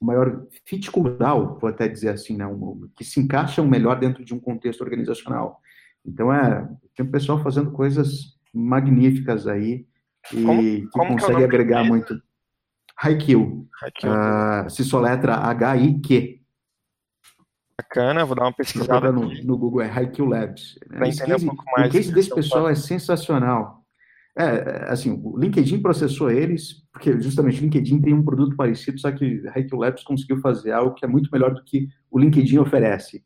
maior 0.00 0.46
fit 0.64 0.90
cultural, 0.90 1.58
vou 1.60 1.68
até 1.68 1.88
dizer 1.88 2.10
assim, 2.10 2.36
né, 2.36 2.46
um, 2.46 2.88
que 2.96 3.04
se 3.04 3.18
encaixam 3.20 3.66
melhor 3.66 3.98
dentro 3.98 4.24
de 4.24 4.32
um 4.32 4.38
contexto 4.38 4.82
organizacional. 4.82 5.60
Então, 6.06 6.32
é, 6.32 6.68
tem 6.94 7.04
um 7.04 7.10
pessoal 7.10 7.42
fazendo 7.42 7.72
coisas 7.72 8.38
magníficas 8.54 9.46
aí 9.46 9.86
e 10.32 10.42
como, 10.42 10.62
que 10.62 10.88
como 10.92 11.12
consegue 11.14 11.36
que 11.36 11.42
é 11.42 11.44
agregar 11.44 11.84
muito. 11.84 12.20
Haikyuu. 12.96 13.68
Uh, 14.04 14.68
se 14.70 14.84
soletra 14.84 15.34
H-I-Q. 15.34 16.40
Bacana, 17.76 18.24
vou 18.24 18.34
dar 18.34 18.42
uma 18.42 18.52
pesquisada. 18.52 19.12
No, 19.12 19.32
no 19.32 19.56
Google, 19.56 19.82
é 19.82 19.90
Haikyuu 19.90 20.28
Labs. 20.28 20.78
Para 20.88 21.08
entender 21.08 21.36
um 21.36 21.46
pouco 21.46 21.64
mais. 21.76 21.88
O 21.88 21.92
case 21.92 22.12
desse 22.12 22.34
pessoal 22.34 22.68
é 22.68 22.74
sensacional. 22.74 23.77
É, 24.38 24.44
é, 24.44 24.92
assim, 24.92 25.20
o 25.24 25.36
LinkedIn 25.36 25.82
processou 25.82 26.30
eles, 26.30 26.86
porque 26.92 27.20
justamente 27.20 27.60
o 27.60 27.64
LinkedIn 27.64 28.00
tem 28.00 28.14
um 28.14 28.24
produto 28.24 28.54
parecido, 28.54 28.98
só 29.00 29.10
que 29.10 29.42
Haikyuu 29.48 29.80
Labs 29.80 30.04
conseguiu 30.04 30.40
fazer 30.40 30.70
algo 30.72 30.94
que 30.94 31.04
é 31.04 31.08
muito 31.08 31.28
melhor 31.32 31.52
do 31.52 31.64
que 31.64 31.88
o 32.10 32.18
LinkedIn 32.18 32.58
oferece 32.58 33.24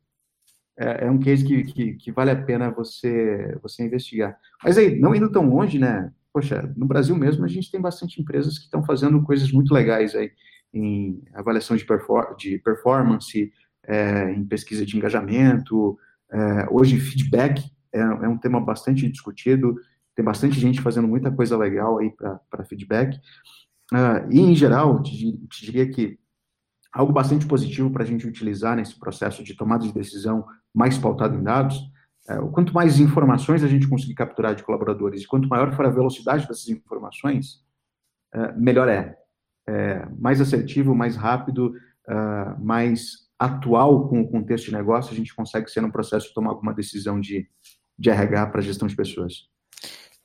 é, 0.76 1.06
é 1.06 1.10
um 1.10 1.18
case 1.18 1.44
que, 1.44 1.64
que, 1.64 1.92
que, 1.94 2.12
vale 2.12 2.30
a 2.30 2.42
pena 2.42 2.70
você, 2.70 3.58
você 3.62 3.84
investigar. 3.84 4.36
Mas 4.64 4.78
aí, 4.78 4.98
não 4.98 5.14
indo 5.14 5.30
tão 5.30 5.48
longe, 5.48 5.78
né? 5.78 6.12
Poxa, 6.32 6.72
no 6.76 6.86
Brasil 6.86 7.14
mesmo 7.14 7.44
a 7.44 7.48
gente 7.48 7.70
tem 7.70 7.80
bastante 7.80 8.20
empresas 8.20 8.58
que 8.58 8.64
estão 8.64 8.82
fazendo 8.84 9.22
coisas 9.22 9.52
muito 9.52 9.72
legais 9.72 10.14
aí 10.14 10.30
em 10.72 11.22
avaliação 11.34 11.76
de, 11.76 11.84
perfor 11.84 12.34
de 12.36 12.58
performance, 12.58 13.52
é, 13.86 14.32
em 14.32 14.44
pesquisa 14.44 14.86
de 14.86 14.96
engajamento. 14.96 15.98
É, 16.32 16.66
hoje, 16.70 16.98
feedback 16.98 17.62
é, 17.92 18.00
é, 18.00 18.28
um 18.28 18.38
tema 18.38 18.58
bastante 18.58 19.08
discutido, 19.10 19.76
tem 20.14 20.24
bastante 20.24 20.58
gente 20.58 20.80
fazendo 20.80 21.08
muita 21.08 21.30
coisa 21.30 21.56
legal 21.56 21.98
aí 21.98 22.10
para 22.50 22.64
feedback. 22.64 23.16
Uh, 23.92 24.30
e, 24.30 24.40
em 24.40 24.54
geral, 24.54 25.02
te, 25.02 25.38
te 25.48 25.66
diria 25.66 25.88
que 25.88 26.18
algo 26.92 27.12
bastante 27.12 27.46
positivo 27.46 27.90
para 27.90 28.02
a 28.02 28.06
gente 28.06 28.26
utilizar 28.26 28.76
nesse 28.76 28.98
processo 28.98 29.42
de 29.42 29.54
tomada 29.54 29.86
de 29.86 29.92
decisão 29.92 30.44
mais 30.74 30.98
pautado 30.98 31.36
em 31.36 31.42
dados, 31.42 31.80
é, 32.28 32.36
quanto 32.52 32.72
mais 32.72 33.00
informações 33.00 33.64
a 33.64 33.68
gente 33.68 33.88
conseguir 33.88 34.14
capturar 34.14 34.54
de 34.54 34.62
colaboradores 34.62 35.22
e 35.22 35.26
quanto 35.26 35.48
maior 35.48 35.72
for 35.74 35.86
a 35.86 35.90
velocidade 35.90 36.46
dessas 36.46 36.68
informações, 36.68 37.64
é, 38.32 38.52
melhor 38.52 38.88
é. 38.88 39.16
é. 39.66 40.06
Mais 40.18 40.40
assertivo, 40.40 40.94
mais 40.94 41.16
rápido, 41.16 41.74
é, 42.08 42.14
mais 42.60 43.28
atual 43.38 44.08
com 44.08 44.20
o 44.20 44.30
contexto 44.30 44.66
de 44.66 44.72
negócio, 44.72 45.12
a 45.12 45.16
gente 45.16 45.34
consegue 45.34 45.68
ser 45.68 45.80
no 45.80 45.90
processo 45.90 46.28
de 46.28 46.34
tomar 46.34 46.50
alguma 46.50 46.72
decisão 46.72 47.20
de, 47.20 47.48
de 47.98 48.10
RH 48.10 48.46
para 48.46 48.60
gestão 48.60 48.86
de 48.86 48.94
pessoas. 48.94 49.51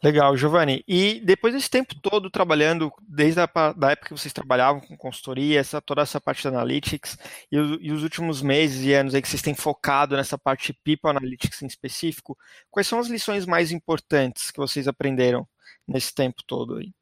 Legal, 0.03 0.37
Giovanni. 0.37 0.83
E 0.87 1.19
depois 1.25 1.53
desse 1.55 1.69
tempo 1.69 1.95
todo 1.99 2.29
trabalhando, 2.29 2.91
desde 3.01 3.39
a 3.39 3.47
da 3.75 3.91
época 3.91 4.09
que 4.09 4.17
vocês 4.17 4.31
trabalhavam 4.31 4.79
com 4.79 4.95
consultoria, 4.95 5.59
essa, 5.59 5.81
toda 5.81 6.01
essa 6.01 6.21
parte 6.21 6.43
de 6.43 6.49
analytics, 6.49 7.17
e, 7.51 7.55
e, 7.57 7.91
os 7.91 8.03
últimos 8.03 8.41
meses 8.41 8.83
e 8.83 8.93
anos 8.93 9.15
aí 9.15 9.21
que 9.21 9.27
vocês 9.27 9.41
têm 9.41 9.55
focado 9.55 10.15
nessa 10.15 10.37
parte 10.37 10.71
People 10.71 11.09
Analytics 11.09 11.63
em 11.63 11.65
específico, 11.65 12.37
quais 12.69 12.87
são 12.87 12.99
as 12.99 13.07
lições 13.07 13.47
mais 13.47 13.71
importantes 13.71 14.51
que 14.51 14.59
vocês 14.59 14.87
aprenderam 14.87 15.47
nesse 15.87 16.13
tempo 16.13 16.43
todo 16.45 16.75
aí? 16.75 16.93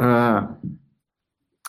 Uh, 0.00 0.56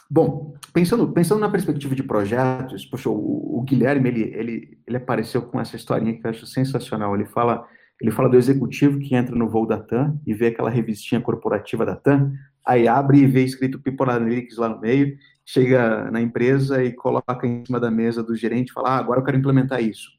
bom, 0.09 0.53
pensando, 0.71 1.11
pensando 1.11 1.41
na 1.41 1.49
perspectiva 1.49 1.95
de 1.95 2.03
projetos, 2.03 2.85
poxa, 2.85 3.09
o, 3.09 3.57
o 3.57 3.61
Guilherme, 3.63 4.09
ele, 4.09 4.21
ele, 4.35 4.77
ele 4.85 4.97
apareceu 4.97 5.41
com 5.41 5.59
essa 5.59 5.75
historinha 5.75 6.13
que 6.13 6.23
eu 6.23 6.29
acho 6.29 6.45
sensacional. 6.45 7.15
Ele 7.15 7.25
fala 7.25 7.67
ele 8.03 8.11
fala 8.11 8.27
do 8.27 8.35
executivo 8.35 8.99
que 8.99 9.15
entra 9.15 9.33
no 9.33 9.47
voo 9.47 9.65
da 9.65 9.79
TAM 9.79 10.19
e 10.27 10.33
vê 10.33 10.47
aquela 10.47 10.69
revistinha 10.69 11.21
corporativa 11.21 11.85
da 11.85 11.95
TAM, 11.95 12.33
aí 12.67 12.85
abre 12.85 13.19
e 13.19 13.25
vê 13.25 13.45
escrito 13.45 13.79
People 13.79 14.11
Analytics 14.11 14.57
lá 14.57 14.67
no 14.67 14.81
meio, 14.81 15.17
chega 15.45 16.11
na 16.11 16.19
empresa 16.19 16.83
e 16.83 16.91
coloca 16.91 17.47
em 17.47 17.65
cima 17.65 17.79
da 17.79 17.89
mesa 17.89 18.21
do 18.21 18.35
gerente 18.35 18.71
e 18.71 18.73
fala, 18.73 18.89
ah, 18.89 18.97
agora 18.97 19.21
eu 19.21 19.23
quero 19.23 19.37
implementar 19.37 19.81
isso. 19.81 20.09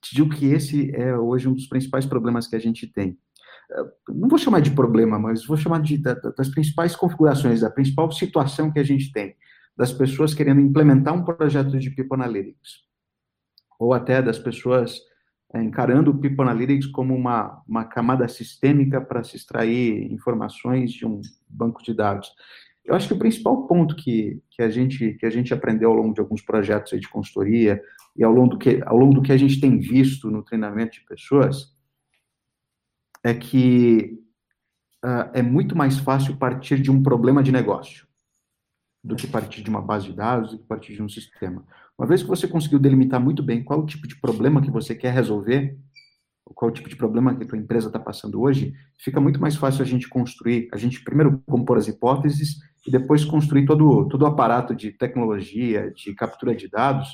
Te 0.00 0.16
digo 0.16 0.30
que 0.30 0.46
esse 0.46 0.90
é 0.96 1.14
hoje 1.14 1.46
um 1.46 1.52
dos 1.52 1.66
principais 1.66 2.06
problemas 2.06 2.46
que 2.46 2.56
a 2.56 2.58
gente 2.58 2.86
tem. 2.86 3.18
Não 4.08 4.26
vou 4.26 4.38
chamar 4.38 4.60
de 4.60 4.70
problema, 4.70 5.18
mas 5.18 5.44
vou 5.44 5.58
chamar 5.58 5.82
de, 5.82 5.98
das 5.98 6.48
principais 6.48 6.96
configurações, 6.96 7.60
da 7.60 7.68
principal 7.68 8.10
situação 8.12 8.72
que 8.72 8.78
a 8.78 8.84
gente 8.84 9.12
tem, 9.12 9.36
das 9.76 9.92
pessoas 9.92 10.32
querendo 10.32 10.62
implementar 10.62 11.12
um 11.12 11.22
projeto 11.22 11.78
de 11.78 11.90
People 11.90 12.14
Analytics, 12.14 12.78
ou 13.78 13.92
até 13.92 14.22
das 14.22 14.38
pessoas 14.38 14.98
encarando 15.54 16.10
o 16.10 16.18
People 16.18 16.42
Analytics 16.42 16.86
como 16.86 17.14
uma, 17.14 17.62
uma 17.66 17.84
camada 17.84 18.28
sistêmica 18.28 19.00
para 19.00 19.24
se 19.24 19.36
extrair 19.36 20.12
informações 20.12 20.92
de 20.92 21.06
um 21.06 21.20
banco 21.48 21.82
de 21.82 21.94
dados. 21.94 22.30
Eu 22.84 22.94
acho 22.94 23.08
que 23.08 23.14
o 23.14 23.18
principal 23.18 23.66
ponto 23.66 23.96
que, 23.96 24.42
que, 24.50 24.62
a, 24.62 24.70
gente, 24.70 25.14
que 25.14 25.26
a 25.26 25.30
gente 25.30 25.52
aprendeu 25.52 25.90
ao 25.90 25.96
longo 25.96 26.14
de 26.14 26.20
alguns 26.20 26.42
projetos 26.42 26.98
de 27.00 27.08
consultoria 27.08 27.82
e 28.16 28.24
ao 28.24 28.32
longo, 28.32 28.50
do 28.50 28.58
que, 28.58 28.82
ao 28.84 28.96
longo 28.96 29.14
do 29.14 29.22
que 29.22 29.32
a 29.32 29.36
gente 29.36 29.60
tem 29.60 29.78
visto 29.78 30.30
no 30.30 30.42
treinamento 30.42 30.92
de 30.92 31.04
pessoas 31.04 31.76
é 33.24 33.34
que 33.34 34.18
uh, 35.04 35.30
é 35.34 35.42
muito 35.42 35.76
mais 35.76 35.98
fácil 35.98 36.36
partir 36.36 36.80
de 36.80 36.90
um 36.90 37.02
problema 37.02 37.42
de 37.42 37.52
negócio 37.52 38.06
do 39.02 39.16
que 39.16 39.26
partir 39.26 39.62
de 39.62 39.70
uma 39.70 39.80
base 39.80 40.06
de 40.06 40.12
dados, 40.14 40.52
do 40.52 40.58
que 40.58 40.64
partir 40.64 40.94
de 40.94 41.02
um 41.02 41.08
sistema. 41.08 41.64
Uma 41.98 42.06
vez 42.06 42.22
que 42.22 42.28
você 42.28 42.46
conseguiu 42.46 42.78
delimitar 42.78 43.20
muito 43.20 43.42
bem 43.42 43.64
qual 43.64 43.80
o 43.80 43.86
tipo 43.86 44.06
de 44.06 44.14
problema 44.20 44.62
que 44.62 44.70
você 44.70 44.94
quer 44.94 45.12
resolver, 45.12 45.76
qual 46.54 46.70
o 46.70 46.74
tipo 46.74 46.88
de 46.88 46.94
problema 46.94 47.34
que 47.34 47.42
a 47.42 47.46
tua 47.46 47.58
empresa 47.58 47.88
está 47.88 47.98
passando 47.98 48.40
hoje, 48.40 48.72
fica 48.96 49.20
muito 49.20 49.40
mais 49.40 49.56
fácil 49.56 49.82
a 49.82 49.84
gente 49.84 50.08
construir, 50.08 50.68
a 50.72 50.76
gente 50.76 51.02
primeiro 51.02 51.42
compor 51.44 51.76
as 51.76 51.88
hipóteses 51.88 52.56
e 52.86 52.90
depois 52.90 53.24
construir 53.24 53.66
todo, 53.66 54.08
todo 54.08 54.22
o 54.22 54.26
aparato 54.26 54.76
de 54.76 54.92
tecnologia, 54.92 55.90
de 55.90 56.14
captura 56.14 56.54
de 56.54 56.68
dados, 56.68 57.08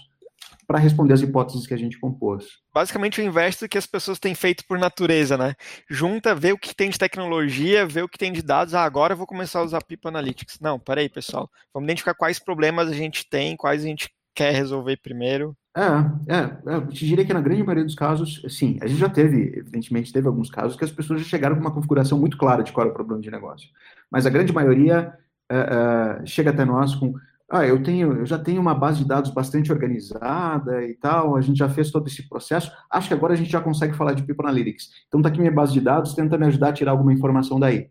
para 0.66 0.79
responder 0.79 1.14
as 1.14 1.23
hipóteses 1.23 1.66
que 1.66 1.73
a 1.73 1.79
gente 1.79 1.99
compôs. 1.99 2.44
Basicamente 2.73 3.20
o 3.20 3.25
inverso 3.25 3.68
que 3.68 3.79
as 3.79 3.87
pessoas 3.87 4.18
têm 4.18 4.35
feito 4.35 4.64
por 4.68 4.79
natureza, 4.79 5.37
né? 5.38 5.55
Junta, 5.88 6.35
vê 6.35 6.53
o 6.53 6.59
que 6.59 6.75
tem 6.75 6.90
de 6.90 6.99
tecnologia, 6.99 7.87
vê 7.87 8.03
o 8.03 8.09
que 8.09 8.18
tem 8.18 8.33
de 8.33 8.42
dados, 8.42 8.75
ah, 8.75 8.85
agora 8.85 9.14
eu 9.14 9.16
vou 9.16 9.27
começar 9.27 9.61
a 9.61 9.64
usar 9.64 9.83
Pipa 9.83 10.11
Analytics. 10.11 10.61
Não, 10.61 10.79
peraí, 10.79 11.09
pessoal. 11.09 11.51
Vamos 11.73 11.87
identificar 11.87 12.14
quais 12.14 12.38
problemas 12.38 12.88
a 12.88 12.94
gente 12.94 13.29
tem, 13.29 13.57
quais 13.57 13.83
a 13.83 13.87
gente 13.87 14.11
quer 14.35 14.53
resolver 14.53 14.97
primeiro? 14.97 15.57
É, 15.77 16.33
é, 16.33 16.73
é, 16.73 16.77
eu 16.77 16.87
te 16.87 17.05
diria 17.07 17.25
que 17.25 17.35
na 17.35 17.40
grande 17.40 17.62
maioria 17.62 17.85
dos 17.85 17.97
casos, 17.97 18.42
sim, 18.49 18.79
a 18.81 18.87
gente 18.87 19.01
já 19.01 19.09
teve, 19.09 19.59
evidentemente, 19.59 20.12
teve 20.12 20.29
alguns 20.29 20.49
casos 20.49 20.77
que 20.77 20.85
as 20.85 20.92
pessoas 20.92 21.20
já 21.20 21.27
chegaram 21.27 21.57
com 21.57 21.62
uma 21.62 21.75
configuração 21.75 22.18
muito 22.18 22.37
clara 22.37 22.62
de 22.62 22.73
qual 22.73 22.87
é 22.87 22.90
o 22.90 22.94
problema 22.94 23.20
de 23.20 23.31
negócio. 23.31 23.68
Mas 24.11 24.25
a 24.25 24.31
grande 24.31 24.53
maioria 24.53 25.12
é, 25.51 26.20
é, 26.23 26.27
chega 26.27 26.51
até 26.51 26.64
nós 26.64 26.94
com, 26.94 27.14
ah, 27.51 27.66
eu 27.66 27.83
tenho, 27.83 28.12
eu 28.18 28.27
já 28.27 28.38
tenho 28.38 28.61
uma 28.61 28.75
base 28.75 28.99
de 28.99 29.05
dados 29.05 29.31
bastante 29.33 29.73
organizada 29.73 30.85
e 30.85 30.94
tal, 30.94 31.37
a 31.37 31.40
gente 31.40 31.59
já 31.59 31.68
fez 31.68 31.90
todo 31.90 32.07
esse 32.07 32.29
processo, 32.29 32.70
acho 32.90 33.09
que 33.09 33.14
agora 33.14 33.33
a 33.35 33.37
gente 33.37 33.51
já 33.51 33.61
consegue 33.61 33.97
falar 33.97 34.12
de 34.14 34.23
People 34.23 34.47
Analytics. 34.47 34.90
Então 35.09 35.20
tá 35.20 35.29
aqui 35.29 35.40
minha 35.40 35.53
base 35.53 35.73
de 35.73 35.81
dados, 35.81 36.14
tenta 36.14 36.38
me 36.38 36.47
ajudar 36.47 36.68
a 36.68 36.73
tirar 36.73 36.92
alguma 36.92 37.12
informação 37.12 37.59
daí. 37.59 37.90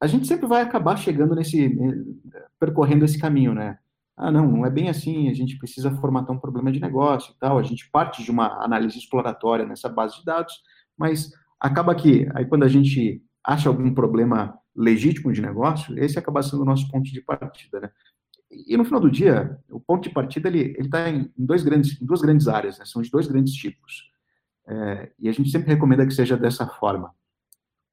A 0.00 0.06
gente 0.06 0.26
sempre 0.26 0.46
vai 0.46 0.62
acabar 0.62 0.96
chegando 0.96 1.34
nesse, 1.34 1.76
percorrendo 2.58 3.04
esse 3.04 3.18
caminho, 3.18 3.54
né? 3.54 3.78
Ah, 4.20 4.30
não, 4.30 4.46
não 4.46 4.66
é 4.66 4.70
bem 4.70 4.90
assim, 4.90 5.30
a 5.30 5.34
gente 5.34 5.56
precisa 5.56 5.90
formatar 5.96 6.36
um 6.36 6.38
problema 6.38 6.70
de 6.70 6.78
negócio 6.78 7.32
e 7.32 7.38
tal, 7.38 7.58
a 7.58 7.62
gente 7.62 7.90
parte 7.90 8.22
de 8.22 8.30
uma 8.30 8.62
análise 8.62 8.98
exploratória 8.98 9.64
nessa 9.64 9.88
base 9.88 10.18
de 10.18 10.26
dados, 10.26 10.62
mas 10.94 11.32
acaba 11.58 11.94
que, 11.94 12.28
aí 12.34 12.44
quando 12.44 12.64
a 12.64 12.68
gente 12.68 13.22
acha 13.42 13.70
algum 13.70 13.94
problema 13.94 14.58
legítimo 14.76 15.32
de 15.32 15.40
negócio, 15.40 15.98
esse 15.98 16.18
acaba 16.18 16.42
sendo 16.42 16.62
o 16.62 16.66
nosso 16.66 16.86
ponto 16.90 17.10
de 17.10 17.22
partida, 17.22 17.80
né? 17.80 17.90
E 18.50 18.76
no 18.76 18.84
final 18.84 19.00
do 19.00 19.10
dia, 19.10 19.58
o 19.70 19.80
ponto 19.80 20.02
de 20.02 20.10
partida 20.10 20.48
ele 20.48 20.76
está 20.78 21.08
em, 21.08 21.32
dois 21.38 21.62
grandes, 21.62 22.00
em 22.00 22.04
duas 22.04 22.20
grandes 22.20 22.46
áreas, 22.46 22.78
né? 22.78 22.84
são 22.84 23.00
de 23.00 23.10
dois 23.10 23.26
grandes 23.26 23.54
tipos. 23.54 24.10
É, 24.68 25.12
e 25.18 25.28
a 25.30 25.32
gente 25.32 25.50
sempre 25.50 25.72
recomenda 25.72 26.04
que 26.04 26.12
seja 26.12 26.36
dessa 26.36 26.66
forma, 26.66 27.14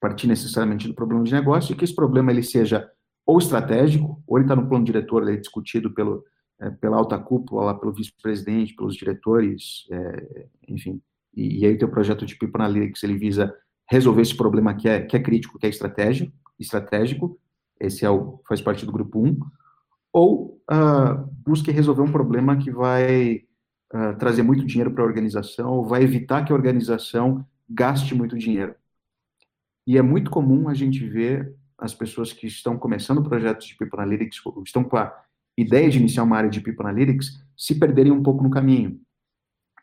partir 0.02 0.28
necessariamente 0.28 0.88
do 0.88 0.94
problema 0.94 1.24
de 1.24 1.32
negócio 1.32 1.72
e 1.72 1.76
que 1.76 1.86
esse 1.86 1.96
problema 1.96 2.32
ele 2.32 2.44
seja 2.44 2.92
ou 3.28 3.38
estratégico, 3.40 4.24
ou 4.26 4.38
ele 4.38 4.46
está 4.46 4.56
no 4.56 4.70
plano 4.70 4.86
diretor, 4.86 5.22
ele 5.22 5.34
é 5.34 5.40
discutido 5.40 5.92
pelo, 5.92 6.24
é, 6.62 6.70
pela 6.70 6.96
alta 6.96 7.20
cúpula, 7.20 7.78
pelo 7.78 7.92
vice-presidente, 7.92 8.74
pelos 8.74 8.96
diretores, 8.96 9.86
é, 9.92 10.48
enfim. 10.70 11.02
E, 11.36 11.60
e, 11.60 11.66
aí 11.66 11.76
o 11.76 11.90
projeto 11.90 12.26
de 12.26 12.38
People 12.38 12.64
Analytics, 12.64 13.04
ele 13.04 13.18
visa 13.18 13.54
resolver 13.90 14.22
esse 14.22 14.36
problema 14.36 14.74
que 14.74 14.88
é, 14.88 15.02
que 15.02 15.18
é 15.18 15.20
crítico, 15.20 15.60
que 15.60 15.66
é 15.66 15.70
estratégico, 15.70 16.32
estratégico, 16.58 17.38
esse 17.80 18.06
é 18.06 18.10
o, 18.10 18.42
faz 18.48 18.62
parte 18.62 18.86
do 18.86 18.94
grupo 18.94 19.22
1, 19.22 19.38
ou 20.14 20.62
uh, 20.72 21.30
busque 21.46 21.70
resolver 21.70 22.02
um 22.02 22.12
problema 22.12 22.56
que 22.56 22.72
vai 22.72 23.44
uh, 23.94 24.18
trazer 24.18 24.42
muito 24.42 24.66
dinheiro 24.66 24.92
para 24.92 25.04
a 25.04 25.06
organização, 25.06 25.74
ou 25.74 25.86
vai 25.86 26.02
evitar 26.02 26.46
que 26.46 26.54
a 26.54 26.56
organização 26.56 27.46
gaste 27.70 28.16
muito 28.16 28.38
dinheiro. 28.38 28.74
E 29.86 29.98
é 29.98 30.02
muito 30.02 30.32
comum 30.32 30.70
a 30.70 30.74
gente 30.74 31.06
ver 31.06 31.54
as 31.78 31.94
pessoas 31.94 32.34
que 32.34 32.48
estão 32.48 32.78
começando 32.78 33.24
projetos 33.24 33.68
de 33.68 33.76
People 33.76 34.00
Analytics, 34.00 34.42
estão 34.66 34.84
com 34.84 34.98
a 34.98 35.14
ideia 35.58 35.90
de 35.90 36.00
iniciar 36.00 36.24
uma 36.24 36.38
área 36.38 36.50
de 36.50 36.62
People 36.62 36.86
Analytics 36.86 37.44
se 37.56 37.76
perderem 37.80 38.12
um 38.12 38.24
pouco 38.24 38.44
no 38.44 38.50
caminho. 38.50 39.00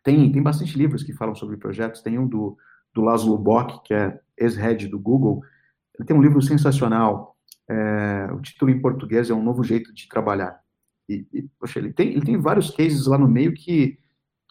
Tem, 0.03 0.31
tem 0.31 0.43
bastante 0.43 0.77
livros 0.77 1.03
que 1.03 1.13
falam 1.13 1.35
sobre 1.35 1.57
projetos, 1.57 2.03
tem 2.03 2.19
um 2.19 2.27
do, 2.27 2.57
do 2.93 3.03
Laszlo 3.03 3.39
Bock, 3.39 3.83
que 3.85 3.95
é 3.95 4.21
ex-head 4.37 4.89
do 4.89 4.99
Google, 4.99 5.43
ele 5.99 6.07
tem 6.07 6.17
um 6.17 6.23
livro 6.23 6.43
sensacional, 6.43 7.37
é, 7.69 8.29
o 8.33 8.41
título 8.41 8.71
em 8.71 8.81
português 8.81 9.31
é 9.31 9.35
Um 9.35 9.43
Novo 9.43 9.63
Jeito 9.63 9.93
de 9.95 10.09
Trabalhar. 10.09 10.61
E, 11.09 11.27
e 11.33 11.43
poxa, 11.59 11.79
ele 11.79 11.93
tem, 11.93 12.09
ele 12.11 12.25
tem 12.25 12.37
vários 12.37 12.71
cases 12.71 13.07
lá 13.07 13.17
no 13.17 13.29
meio 13.29 13.55
que, 13.55 13.99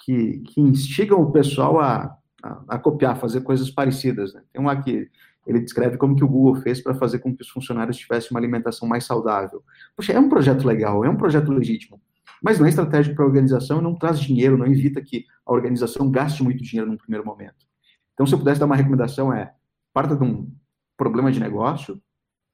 que, 0.03 0.39
que 0.39 0.61
instigam 0.61 1.21
o 1.21 1.31
pessoal 1.31 1.79
a, 1.79 2.17
a, 2.41 2.63
a 2.69 2.79
copiar, 2.79 3.19
fazer 3.19 3.41
coisas 3.41 3.69
parecidas. 3.69 4.33
Né? 4.33 4.41
Tem 4.51 4.61
um 4.61 4.69
aqui, 4.69 5.09
ele 5.45 5.59
descreve 5.59 5.97
como 5.97 6.15
que 6.15 6.23
o 6.23 6.27
Google 6.27 6.55
fez 6.61 6.81
para 6.81 6.93
fazer 6.93 7.19
com 7.19 7.35
que 7.35 7.41
os 7.41 7.49
funcionários 7.49 7.97
tivessem 7.97 8.29
uma 8.31 8.39
alimentação 8.39 8.87
mais 8.87 9.05
saudável. 9.05 9.63
Poxa, 9.95 10.13
é 10.13 10.19
um 10.19 10.29
projeto 10.29 10.65
legal, 10.65 11.03
é 11.03 11.09
um 11.09 11.17
projeto 11.17 11.51
legítimo, 11.51 12.01
mas 12.41 12.59
não 12.59 12.65
é 12.65 12.69
estratégico 12.69 13.15
para 13.15 13.25
a 13.25 13.27
organização, 13.27 13.81
não 13.81 13.95
traz 13.95 14.19
dinheiro, 14.19 14.57
não 14.57 14.65
evita 14.65 15.01
que 15.01 15.25
a 15.45 15.53
organização 15.53 16.09
gaste 16.09 16.43
muito 16.43 16.63
dinheiro 16.63 16.91
no 16.91 16.97
primeiro 16.97 17.25
momento. 17.25 17.65
Então, 18.13 18.25
se 18.25 18.33
eu 18.33 18.39
pudesse 18.39 18.59
dar 18.59 18.65
uma 18.65 18.75
recomendação 18.75 19.33
é, 19.33 19.53
parta 19.93 20.15
de 20.15 20.23
um 20.23 20.51
problema 20.97 21.31
de 21.31 21.39
negócio 21.39 22.01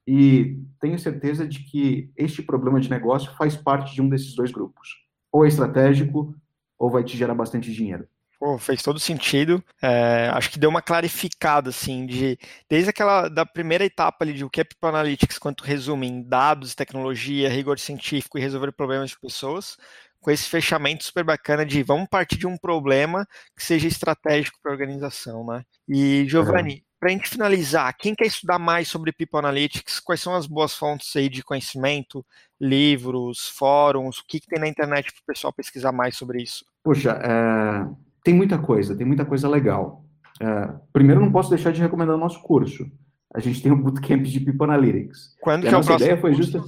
e 0.07 0.59
tenha 0.79 0.97
certeza 0.97 1.47
de 1.47 1.59
que 1.59 2.11
este 2.15 2.41
problema 2.41 2.79
de 2.79 2.89
negócio 2.89 3.31
faz 3.35 3.55
parte 3.55 3.93
de 3.93 4.01
um 4.01 4.09
desses 4.09 4.33
dois 4.35 4.51
grupos. 4.51 4.89
Ou 5.31 5.45
é 5.45 5.47
estratégico, 5.47 6.35
ou 6.77 6.89
vai 6.89 7.03
te 7.03 7.15
gerar 7.17 7.35
bastante 7.35 7.71
dinheiro. 7.71 8.07
Pô, 8.39 8.57
fez 8.57 8.81
todo 8.81 8.99
sentido. 8.99 9.61
É, 9.81 10.29
acho 10.33 10.49
que 10.49 10.57
deu 10.57 10.69
uma 10.69 10.81
clarificada, 10.81 11.71
assim, 11.71 12.05
de 12.05 12.39
desde 12.69 12.89
aquela 12.89 13.27
da 13.27 13.45
primeira 13.45 13.83
etapa 13.83 14.23
ali 14.23 14.31
de 14.31 14.45
o 14.45 14.49
que 14.49 14.61
é 14.61 14.63
People 14.63 14.87
Analytics, 14.87 15.37
quanto 15.37 15.65
resume 15.65 16.07
em 16.07 16.23
dados, 16.23 16.73
tecnologia, 16.73 17.49
rigor 17.49 17.77
científico 17.77 18.37
e 18.37 18.41
resolver 18.41 18.71
problemas 18.71 19.09
de 19.09 19.19
pessoas, 19.19 19.75
com 20.21 20.31
esse 20.31 20.47
fechamento 20.47 21.03
super 21.03 21.25
bacana 21.25 21.65
de 21.65 21.83
vamos 21.83 22.07
partir 22.07 22.37
de 22.37 22.47
um 22.47 22.57
problema 22.57 23.27
que 23.57 23.63
seja 23.63 23.89
estratégico 23.89 24.57
para 24.63 24.71
a 24.71 24.75
organização, 24.75 25.45
né? 25.45 25.63
E 25.85 26.25
Giovanni, 26.25 26.81
para 26.97 27.09
a 27.09 27.11
gente 27.11 27.29
finalizar, 27.29 27.93
quem 27.97 28.15
quer 28.15 28.27
estudar 28.27 28.57
mais 28.57 28.87
sobre 28.87 29.11
People 29.11 29.39
Analytics, 29.39 29.99
quais 29.99 30.21
são 30.21 30.33
as 30.33 30.47
boas 30.47 30.73
fontes 30.73 31.13
aí 31.13 31.27
de 31.27 31.43
conhecimento, 31.43 32.25
livros, 32.59 33.49
fóruns, 33.49 34.19
o 34.19 34.25
que, 34.25 34.39
que 34.39 34.47
tem 34.47 34.59
na 34.59 34.67
internet 34.67 35.11
para 35.11 35.21
o 35.21 35.25
pessoal 35.25 35.51
pesquisar 35.51 35.91
mais 35.91 36.15
sobre 36.15 36.41
isso? 36.41 36.63
Puxa, 36.83 37.11
é 37.21 38.08
tem 38.23 38.33
muita 38.33 38.57
coisa, 38.57 38.95
tem 38.95 39.05
muita 39.05 39.25
coisa 39.25 39.47
legal. 39.47 40.05
É, 40.41 40.73
primeiro, 40.93 41.21
não 41.21 41.31
posso 41.31 41.49
deixar 41.49 41.71
de 41.71 41.81
recomendar 41.81 42.15
o 42.15 42.19
nosso 42.19 42.41
curso. 42.41 42.89
A 43.33 43.39
gente 43.39 43.61
tem 43.61 43.71
o 43.71 43.75
um 43.75 43.81
Bootcamp 43.81 44.23
de 44.23 44.39
People 44.39 44.63
Analytics. 44.63 45.35
Quando 45.41 45.61
que 45.63 45.67
é 45.67 45.77
o 45.77 45.95
ideia 45.95 46.17
foi 46.17 46.33
justa. 46.33 46.61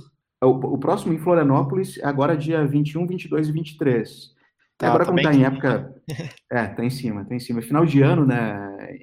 O, 0.44 0.50
o, 0.50 0.78
próximo 0.78 1.14
em 1.14 1.20
Florianópolis, 1.20 2.00
agora 2.04 2.36
dia 2.36 2.66
21, 2.66 3.06
22 3.06 3.48
e 3.48 3.52
23. 3.52 4.32
Tá, 4.78 4.88
agora, 4.88 5.06
como 5.06 5.20
está 5.20 5.34
em 5.34 5.44
época. 5.44 5.96
É, 6.52 6.66
tá 6.66 6.84
em 6.84 6.90
cima, 6.90 7.24
tá 7.24 7.34
em 7.34 7.40
cima. 7.40 7.62
Final 7.62 7.86
de 7.86 8.02
ano, 8.02 8.26
né? 8.26 8.98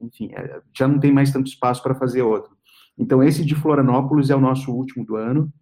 Enfim, 0.00 0.30
é, 0.32 0.60
já 0.72 0.88
não 0.88 0.98
tem 0.98 1.12
mais 1.12 1.30
tanto 1.30 1.46
espaço 1.46 1.82
para 1.82 1.94
fazer 1.94 2.22
outro. 2.22 2.56
Então, 2.96 3.22
esse 3.22 3.44
de 3.44 3.54
Florianópolis 3.54 4.30
é 4.30 4.36
o 4.36 4.40
nosso 4.40 4.72
último 4.72 5.04
do 5.04 5.16
ano. 5.16 5.52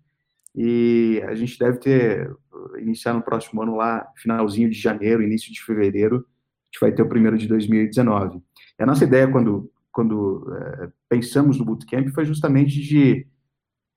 E 0.55 1.23
a 1.27 1.35
gente 1.35 1.59
deve 1.59 1.79
ter, 1.79 2.31
iniciar 2.79 3.15
no 3.15 3.23
próximo 3.23 3.63
ano 3.63 3.77
lá, 3.77 4.07
finalzinho 4.17 4.69
de 4.69 4.79
janeiro, 4.79 5.23
início 5.23 5.53
de 5.53 5.63
fevereiro, 5.63 6.27
gente 6.73 6.81
vai 6.81 6.93
ter 6.93 7.03
o 7.03 7.09
primeiro 7.09 7.37
de 7.37 7.47
2019. 7.47 8.39
E 8.79 8.83
a 8.83 8.87
nossa 8.87 9.05
ideia, 9.05 9.29
quando, 9.29 9.71
quando 9.93 10.51
é, 10.57 10.89
pensamos 11.09 11.59
no 11.59 11.65
Bootcamp, 11.67 12.09
foi 12.09 12.25
justamente 12.25 12.81
de, 12.81 13.27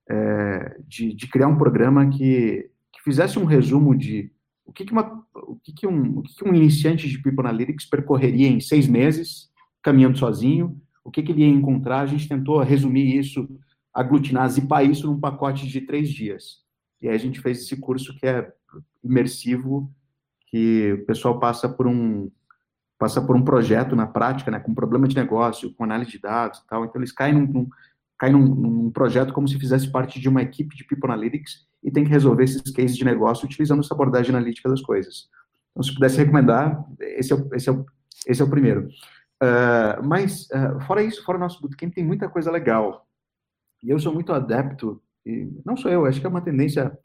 é, 0.09 0.77
de, 0.85 1.13
de, 1.13 1.27
criar 1.27 1.47
um 1.47 1.57
programa 1.57 2.09
que, 2.09 2.69
que 2.91 3.01
fizesse 3.03 3.39
um 3.39 3.45
resumo 3.45 3.95
de 3.95 4.29
o 4.65 4.73
que, 4.73 4.83
que, 4.83 4.91
uma, 4.91 5.23
o 5.33 5.55
que, 5.63 5.71
que, 5.71 5.87
um, 5.87 6.19
o 6.19 6.23
que, 6.23 6.35
que 6.35 6.49
um 6.49 6.53
iniciante 6.53 7.07
de 7.07 7.21
People 7.21 7.47
Analytics 7.47 7.85
percorreria 7.85 8.47
em 8.47 8.59
seis 8.59 8.87
meses, 8.87 9.49
caminhando 9.81 10.17
sozinho, 10.17 10.75
o 11.03 11.11
que, 11.11 11.23
que 11.23 11.31
ele 11.31 11.43
ia 11.43 11.47
encontrar. 11.47 12.01
A 12.01 12.07
gente 12.07 12.27
tentou 12.27 12.59
resumir 12.61 13.15
isso, 13.15 13.47
aglutinar, 13.95 14.49
zipar 14.49 14.83
isso 14.85 15.07
num 15.07 15.19
pacote 15.19 15.65
de 15.65 15.79
três 15.79 16.09
dias. 16.09 16.65
E 17.01 17.07
aí 17.07 17.15
a 17.15 17.19
gente 17.19 17.39
fez 17.39 17.59
esse 17.59 17.77
curso 17.77 18.13
que 18.17 18.27
é 18.27 18.51
imersivo, 19.01 19.89
que 20.47 20.93
o 21.01 21.05
pessoal 21.05 21.39
passa 21.39 21.69
por 21.69 21.87
um, 21.87 22.29
passa 22.99 23.21
por 23.21 23.35
um 23.35 23.43
projeto 23.43 23.95
na 23.95 24.05
prática, 24.05 24.51
né, 24.51 24.59
com 24.59 24.73
problema 24.73 25.07
de 25.07 25.15
negócio, 25.15 25.73
com 25.73 25.85
análise 25.85 26.11
de 26.11 26.19
dados 26.19 26.59
e 26.59 26.67
tal. 26.67 26.83
Então, 26.83 26.99
eles 26.99 27.13
caem 27.13 27.33
num, 27.33 27.47
num 27.47 27.69
caem 28.17 28.33
num, 28.33 28.45
num, 28.45 28.91
projeto 28.91 29.33
como 29.33 29.47
se 29.47 29.59
fizesse 29.59 29.91
parte 29.91 30.19
de 30.19 30.29
uma 30.29 30.41
equipe 30.41 30.75
de 30.75 30.85
People 30.85 31.11
Analytics 31.11 31.65
e 31.83 31.91
tem 31.91 32.03
que 32.03 32.09
resolver 32.09 32.45
esses 32.45 32.61
cases 32.71 32.95
de 32.95 33.03
negócio 33.03 33.45
utilizando 33.45 33.81
essa 33.81 33.93
abordagem 33.93 34.33
analítica 34.33 34.69
das 34.69 34.81
coisas. 34.81 35.29
Então, 35.71 35.83
se 35.83 35.93
pudesse 35.93 36.17
recomendar, 36.17 36.85
esse 36.99 37.33
é 37.33 37.35
o, 37.35 37.49
esse 37.53 37.69
é 37.69 37.71
o, 37.71 37.85
esse 38.25 38.41
é 38.41 38.45
o 38.45 38.49
primeiro. 38.49 38.87
Uh, 39.43 40.01
mas, 40.03 40.47
uh, 40.51 40.79
fora 40.87 41.03
isso, 41.03 41.23
fora 41.23 41.37
o 41.37 41.41
nosso 41.41 41.61
bootcamp, 41.61 41.93
tem 41.93 42.05
muita 42.05 42.29
coisa 42.29 42.49
legal. 42.49 43.05
E 43.83 43.89
eu 43.89 43.99
sou 43.99 44.13
muito 44.13 44.33
adepto, 44.33 45.01
e 45.25 45.49
não 45.65 45.75
sou 45.75 45.91
eu, 45.91 46.05
acho 46.05 46.19
que 46.19 46.25
é 46.25 46.29
uma 46.29 46.41
tendência 46.41 46.97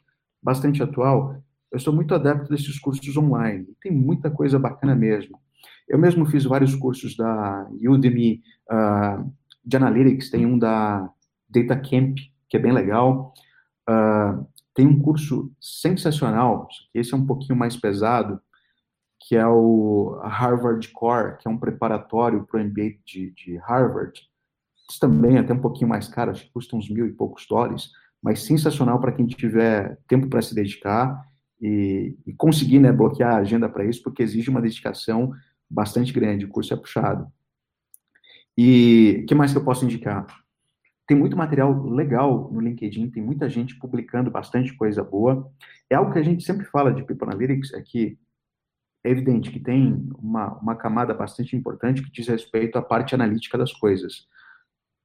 bastante 0.42 0.82
atual, 0.82 1.36
eu 1.70 1.78
sou 1.78 1.92
muito 1.92 2.14
adepto 2.14 2.48
desses 2.48 2.78
cursos 2.78 3.16
online. 3.16 3.66
Tem 3.80 3.92
muita 3.92 4.30
coisa 4.30 4.58
bacana 4.58 4.94
mesmo. 4.94 5.38
Eu 5.88 5.98
mesmo 5.98 6.26
fiz 6.26 6.44
vários 6.44 6.74
cursos 6.74 7.16
da 7.16 7.68
Udemy 7.80 8.42
uh, 8.70 9.32
de 9.64 9.76
Analytics, 9.76 10.30
tem 10.30 10.46
um 10.46 10.58
da 10.58 11.08
Data 11.48 11.76
Camp, 11.76 12.16
que 12.48 12.56
é 12.56 12.60
bem 12.60 12.72
legal. 12.72 13.32
Uh, 13.88 14.46
tem 14.74 14.86
um 14.86 15.00
curso 15.00 15.52
sensacional, 15.60 16.68
esse 16.94 17.12
é 17.12 17.16
um 17.16 17.26
pouquinho 17.26 17.58
mais 17.58 17.76
pesado, 17.76 18.40
que 19.20 19.36
é 19.36 19.46
o 19.46 20.18
Harvard 20.24 20.88
Core, 20.88 21.36
que 21.38 21.46
é 21.46 21.50
um 21.50 21.58
preparatório 21.58 22.46
para 22.46 22.60
o 22.60 22.64
MBA 22.64 22.98
de, 23.04 23.32
de 23.32 23.56
Harvard. 23.58 24.20
Também 24.98 25.38
até 25.38 25.52
um 25.52 25.60
pouquinho 25.60 25.88
mais 25.88 26.08
caro, 26.08 26.30
acho 26.30 26.44
que 26.44 26.52
custa 26.52 26.76
uns 26.76 26.88
mil 26.88 27.06
e 27.06 27.12
poucos 27.12 27.46
dólares, 27.46 27.90
mas 28.22 28.42
sensacional 28.42 29.00
para 29.00 29.12
quem 29.12 29.26
tiver 29.26 29.98
tempo 30.08 30.28
para 30.28 30.42
se 30.42 30.54
dedicar 30.54 31.24
e, 31.60 32.16
e 32.26 32.32
conseguir 32.32 32.78
né, 32.78 32.92
bloquear 32.92 33.34
a 33.34 33.38
agenda 33.38 33.68
para 33.68 33.84
isso, 33.84 34.02
porque 34.02 34.22
exige 34.22 34.50
uma 34.50 34.60
dedicação 34.60 35.32
bastante 35.68 36.12
grande, 36.12 36.44
o 36.44 36.48
curso 36.48 36.74
é 36.74 36.76
puxado. 36.76 37.30
E 38.56 39.20
o 39.22 39.26
que 39.26 39.34
mais 39.34 39.52
que 39.52 39.58
eu 39.58 39.64
posso 39.64 39.84
indicar? 39.84 40.26
Tem 41.06 41.16
muito 41.16 41.36
material 41.36 41.82
legal 41.88 42.50
no 42.52 42.60
LinkedIn, 42.60 43.10
tem 43.10 43.22
muita 43.22 43.48
gente 43.48 43.76
publicando 43.78 44.30
bastante 44.30 44.74
coisa 44.76 45.02
boa. 45.02 45.50
É 45.88 45.94
algo 45.94 46.12
que 46.12 46.18
a 46.18 46.22
gente 46.22 46.44
sempre 46.44 46.66
fala 46.66 46.92
de 46.92 47.02
People 47.02 47.26
Analytics, 47.28 47.72
é 47.74 47.80
que 47.80 48.18
é 49.02 49.10
evidente 49.10 49.50
que 49.50 49.58
tem 49.58 50.08
uma, 50.18 50.58
uma 50.58 50.76
camada 50.76 51.14
bastante 51.14 51.56
importante 51.56 52.02
que 52.02 52.12
diz 52.12 52.28
respeito 52.28 52.76
à 52.76 52.82
parte 52.82 53.14
analítica 53.14 53.56
das 53.56 53.72
coisas. 53.72 54.28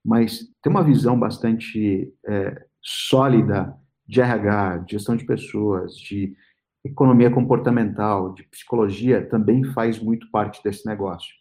Mas 0.06 0.48
tem 0.62 0.72
uma 0.72 0.84
visão 0.84 1.20
bastante 1.20 2.14
é, 2.28 2.64
sólida 2.80 3.76
de 4.08 4.22
RH, 4.22 4.78
de 4.80 4.92
gestão 4.92 5.16
de 5.16 5.26
pessoas, 5.26 5.96
de 5.96 6.36
economia 6.84 7.32
comportamental, 7.32 8.32
de 8.36 8.44
psicologia, 8.44 9.28
também 9.28 9.64
faz 9.64 10.00
muito 10.00 10.30
parte 10.30 10.64
desse 10.64 10.86
negócio. 10.86 11.34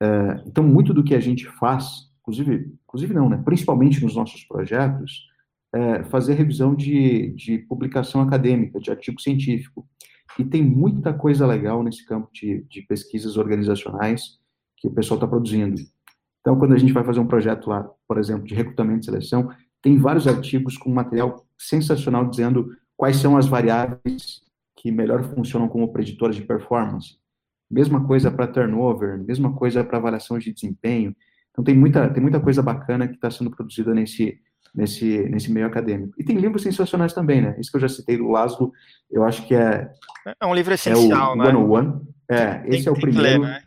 É, 0.00 0.42
então, 0.46 0.62
muito 0.62 0.94
do 0.94 1.02
que 1.02 1.14
a 1.14 1.20
gente 1.20 1.48
faz, 1.58 2.12
inclusive, 2.20 2.72
inclusive 2.84 3.14
não, 3.14 3.28
né, 3.28 3.42
principalmente 3.44 4.00
nos 4.00 4.14
nossos 4.14 4.44
projetos, 4.44 5.26
é 5.74 6.04
fazer 6.04 6.34
revisão 6.34 6.74
de, 6.74 7.30
de 7.30 7.58
publicação 7.58 8.20
acadêmica, 8.20 8.78
de 8.78 8.90
artigo 8.90 9.20
científico. 9.20 9.88
E 10.38 10.44
tem 10.44 10.62
muita 10.62 11.12
coisa 11.12 11.46
legal 11.46 11.82
nesse 11.82 12.06
campo 12.06 12.28
de, 12.32 12.64
de 12.68 12.82
pesquisas 12.82 13.36
organizacionais 13.36 14.38
que 14.76 14.86
o 14.86 14.92
pessoal 14.92 15.16
está 15.16 15.26
produzindo. 15.26 15.80
Então, 16.42 16.58
quando 16.58 16.74
a 16.74 16.78
gente 16.78 16.92
vai 16.92 17.04
fazer 17.04 17.20
um 17.20 17.26
projeto 17.26 17.70
lá, 17.70 17.88
por 18.06 18.18
exemplo, 18.18 18.44
de 18.44 18.54
recrutamento 18.54 19.02
e 19.02 19.04
seleção, 19.06 19.48
tem 19.80 19.96
vários 19.96 20.26
artigos 20.26 20.76
com 20.76 20.90
material 20.90 21.46
sensacional 21.56 22.28
dizendo 22.28 22.68
quais 22.96 23.16
são 23.16 23.36
as 23.36 23.46
variáveis 23.46 24.42
que 24.76 24.90
melhor 24.90 25.22
funcionam 25.22 25.68
como 25.68 25.92
preditores 25.92 26.34
de 26.34 26.42
performance. 26.42 27.16
Mesma 27.70 28.04
coisa 28.04 28.30
para 28.30 28.48
turnover, 28.48 29.18
mesma 29.18 29.54
coisa 29.54 29.84
para 29.84 29.98
avaliação 29.98 30.38
de 30.38 30.52
desempenho. 30.52 31.14
Então 31.50 31.64
tem 31.64 31.76
muita, 31.76 32.08
tem 32.08 32.20
muita 32.20 32.40
coisa 32.40 32.60
bacana 32.60 33.06
que 33.06 33.14
está 33.14 33.30
sendo 33.30 33.50
produzida 33.50 33.94
nesse, 33.94 34.38
nesse, 34.74 35.28
nesse 35.28 35.52
meio 35.52 35.66
acadêmico. 35.66 36.14
E 36.18 36.24
tem 36.24 36.36
livros 36.36 36.62
sensacionais 36.62 37.12
também, 37.12 37.40
né? 37.40 37.56
Isso 37.58 37.70
que 37.70 37.76
eu 37.76 37.80
já 37.80 37.88
citei 37.88 38.16
do 38.16 38.28
Laszlo, 38.28 38.72
eu 39.10 39.24
acho 39.24 39.46
que 39.46 39.54
é... 39.54 39.88
É 40.40 40.46
um 40.46 40.54
livro 40.54 40.74
essencial, 40.74 41.30
é 41.30 41.34
o 41.34 41.36
né? 41.36 41.44
101. 41.46 42.06
É, 42.28 42.54
tem, 42.54 42.78
esse 42.78 42.88
é 42.88 42.90
o 42.90 42.94
primeiro. 42.94 43.22
Ler, 43.22 43.38
né? 43.40 43.62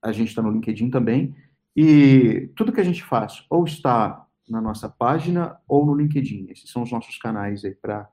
A 0.00 0.10
gente 0.10 0.28
está 0.28 0.40
no 0.40 0.50
LinkedIn 0.50 0.88
também. 0.88 1.36
E 1.76 2.50
tudo 2.56 2.72
que 2.72 2.80
a 2.80 2.84
gente 2.84 3.04
faz 3.04 3.44
ou 3.50 3.64
está 3.64 4.24
na 4.48 4.62
nossa 4.62 4.88
página 4.88 5.58
ou 5.68 5.84
no 5.84 5.94
LinkedIn. 5.94 6.46
Esses 6.48 6.70
são 6.70 6.82
os 6.82 6.90
nossos 6.90 7.18
canais 7.18 7.62
aí 7.62 7.74
para 7.74 8.08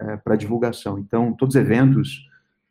é, 0.00 0.16
divulgação. 0.36 0.96
Então, 0.96 1.32
todos 1.32 1.56
os 1.56 1.60
eventos, 1.60 2.24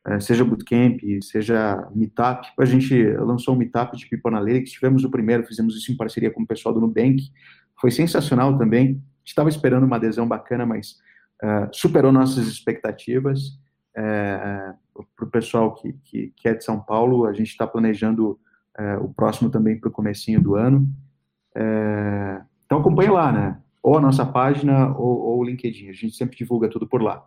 é, 0.07 0.17
seja 0.21 0.45
Bootcamp, 0.45 1.01
seja 1.21 1.89
Meetup, 1.93 2.47
a 2.57 2.63
gente 2.63 3.03
lançou 3.17 3.53
um 3.53 3.57
Meetup 3.57 3.97
de 3.97 4.07
People 4.07 4.33
Analytics, 4.33 4.71
tivemos 4.71 5.03
o 5.03 5.11
primeiro, 5.11 5.45
fizemos 5.45 5.75
isso 5.75 5.91
em 5.91 5.97
parceria 5.97 6.31
com 6.31 6.43
o 6.43 6.47
pessoal 6.47 6.73
do 6.73 6.79
Nubank, 6.79 7.21
foi 7.81 7.91
sensacional 7.91 8.57
também. 8.57 9.03
Estava 9.25 9.49
esperando 9.49 9.83
uma 9.83 9.97
adesão 9.97 10.25
bacana, 10.25 10.65
mas 10.65 10.95
uh, 11.43 11.69
superou 11.71 12.11
nossas 12.11 12.47
expectativas. 12.47 13.59
Uh, 13.97 14.77
para 15.15 15.25
o 15.25 15.29
pessoal 15.29 15.73
que, 15.75 15.93
que, 16.03 16.33
que, 16.35 16.47
é 16.47 16.53
de 16.53 16.63
São 16.63 16.79
Paulo, 16.79 17.25
a 17.25 17.33
gente 17.33 17.49
está 17.49 17.65
planejando 17.65 18.39
uh, 18.79 19.03
o 19.03 19.11
próximo 19.13 19.49
também 19.49 19.79
para 19.79 19.89
o 19.89 19.91
comecinho 19.91 20.39
do 20.41 20.55
ano. 20.55 20.87
então 22.65 22.79
acompanhe 22.79 23.09
lá, 23.09 23.31
né? 23.31 23.59
Ou 23.81 23.97
a 23.97 24.01
nossa 24.01 24.25
página 24.25 24.89
ou, 24.97 25.21
ou 25.21 25.39
o 25.39 25.43
LinkedIn. 25.43 25.89
A 25.89 25.93
gente 25.93 26.15
sempre 26.15 26.37
divulga 26.37 26.69
tudo 26.69 26.87
por 26.87 27.01
lá. 27.01 27.25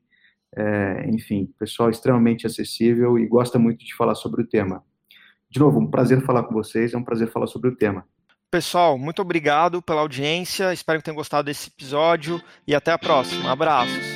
É, 0.55 1.09
enfim, 1.09 1.51
pessoal 1.57 1.89
extremamente 1.89 2.45
acessível 2.45 3.17
e 3.17 3.27
gosta 3.27 3.57
muito 3.57 3.83
de 3.83 3.95
falar 3.95 4.15
sobre 4.15 4.43
o 4.43 4.47
tema. 4.47 4.83
De 5.49 5.59
novo, 5.59 5.79
um 5.79 5.89
prazer 5.89 6.21
falar 6.21 6.43
com 6.43 6.53
vocês, 6.53 6.93
é 6.93 6.97
um 6.97 7.03
prazer 7.03 7.29
falar 7.29 7.47
sobre 7.47 7.69
o 7.69 7.75
tema. 7.75 8.05
Pessoal, 8.51 8.99
muito 8.99 9.19
obrigado 9.19 9.81
pela 9.81 10.01
audiência, 10.01 10.71
espero 10.71 10.99
que 10.99 11.05
tenham 11.05 11.15
gostado 11.15 11.45
desse 11.45 11.69
episódio 11.69 12.39
e 12.67 12.75
até 12.75 12.91
a 12.91 12.99
próxima. 12.99 13.51
Abraços. 13.51 14.12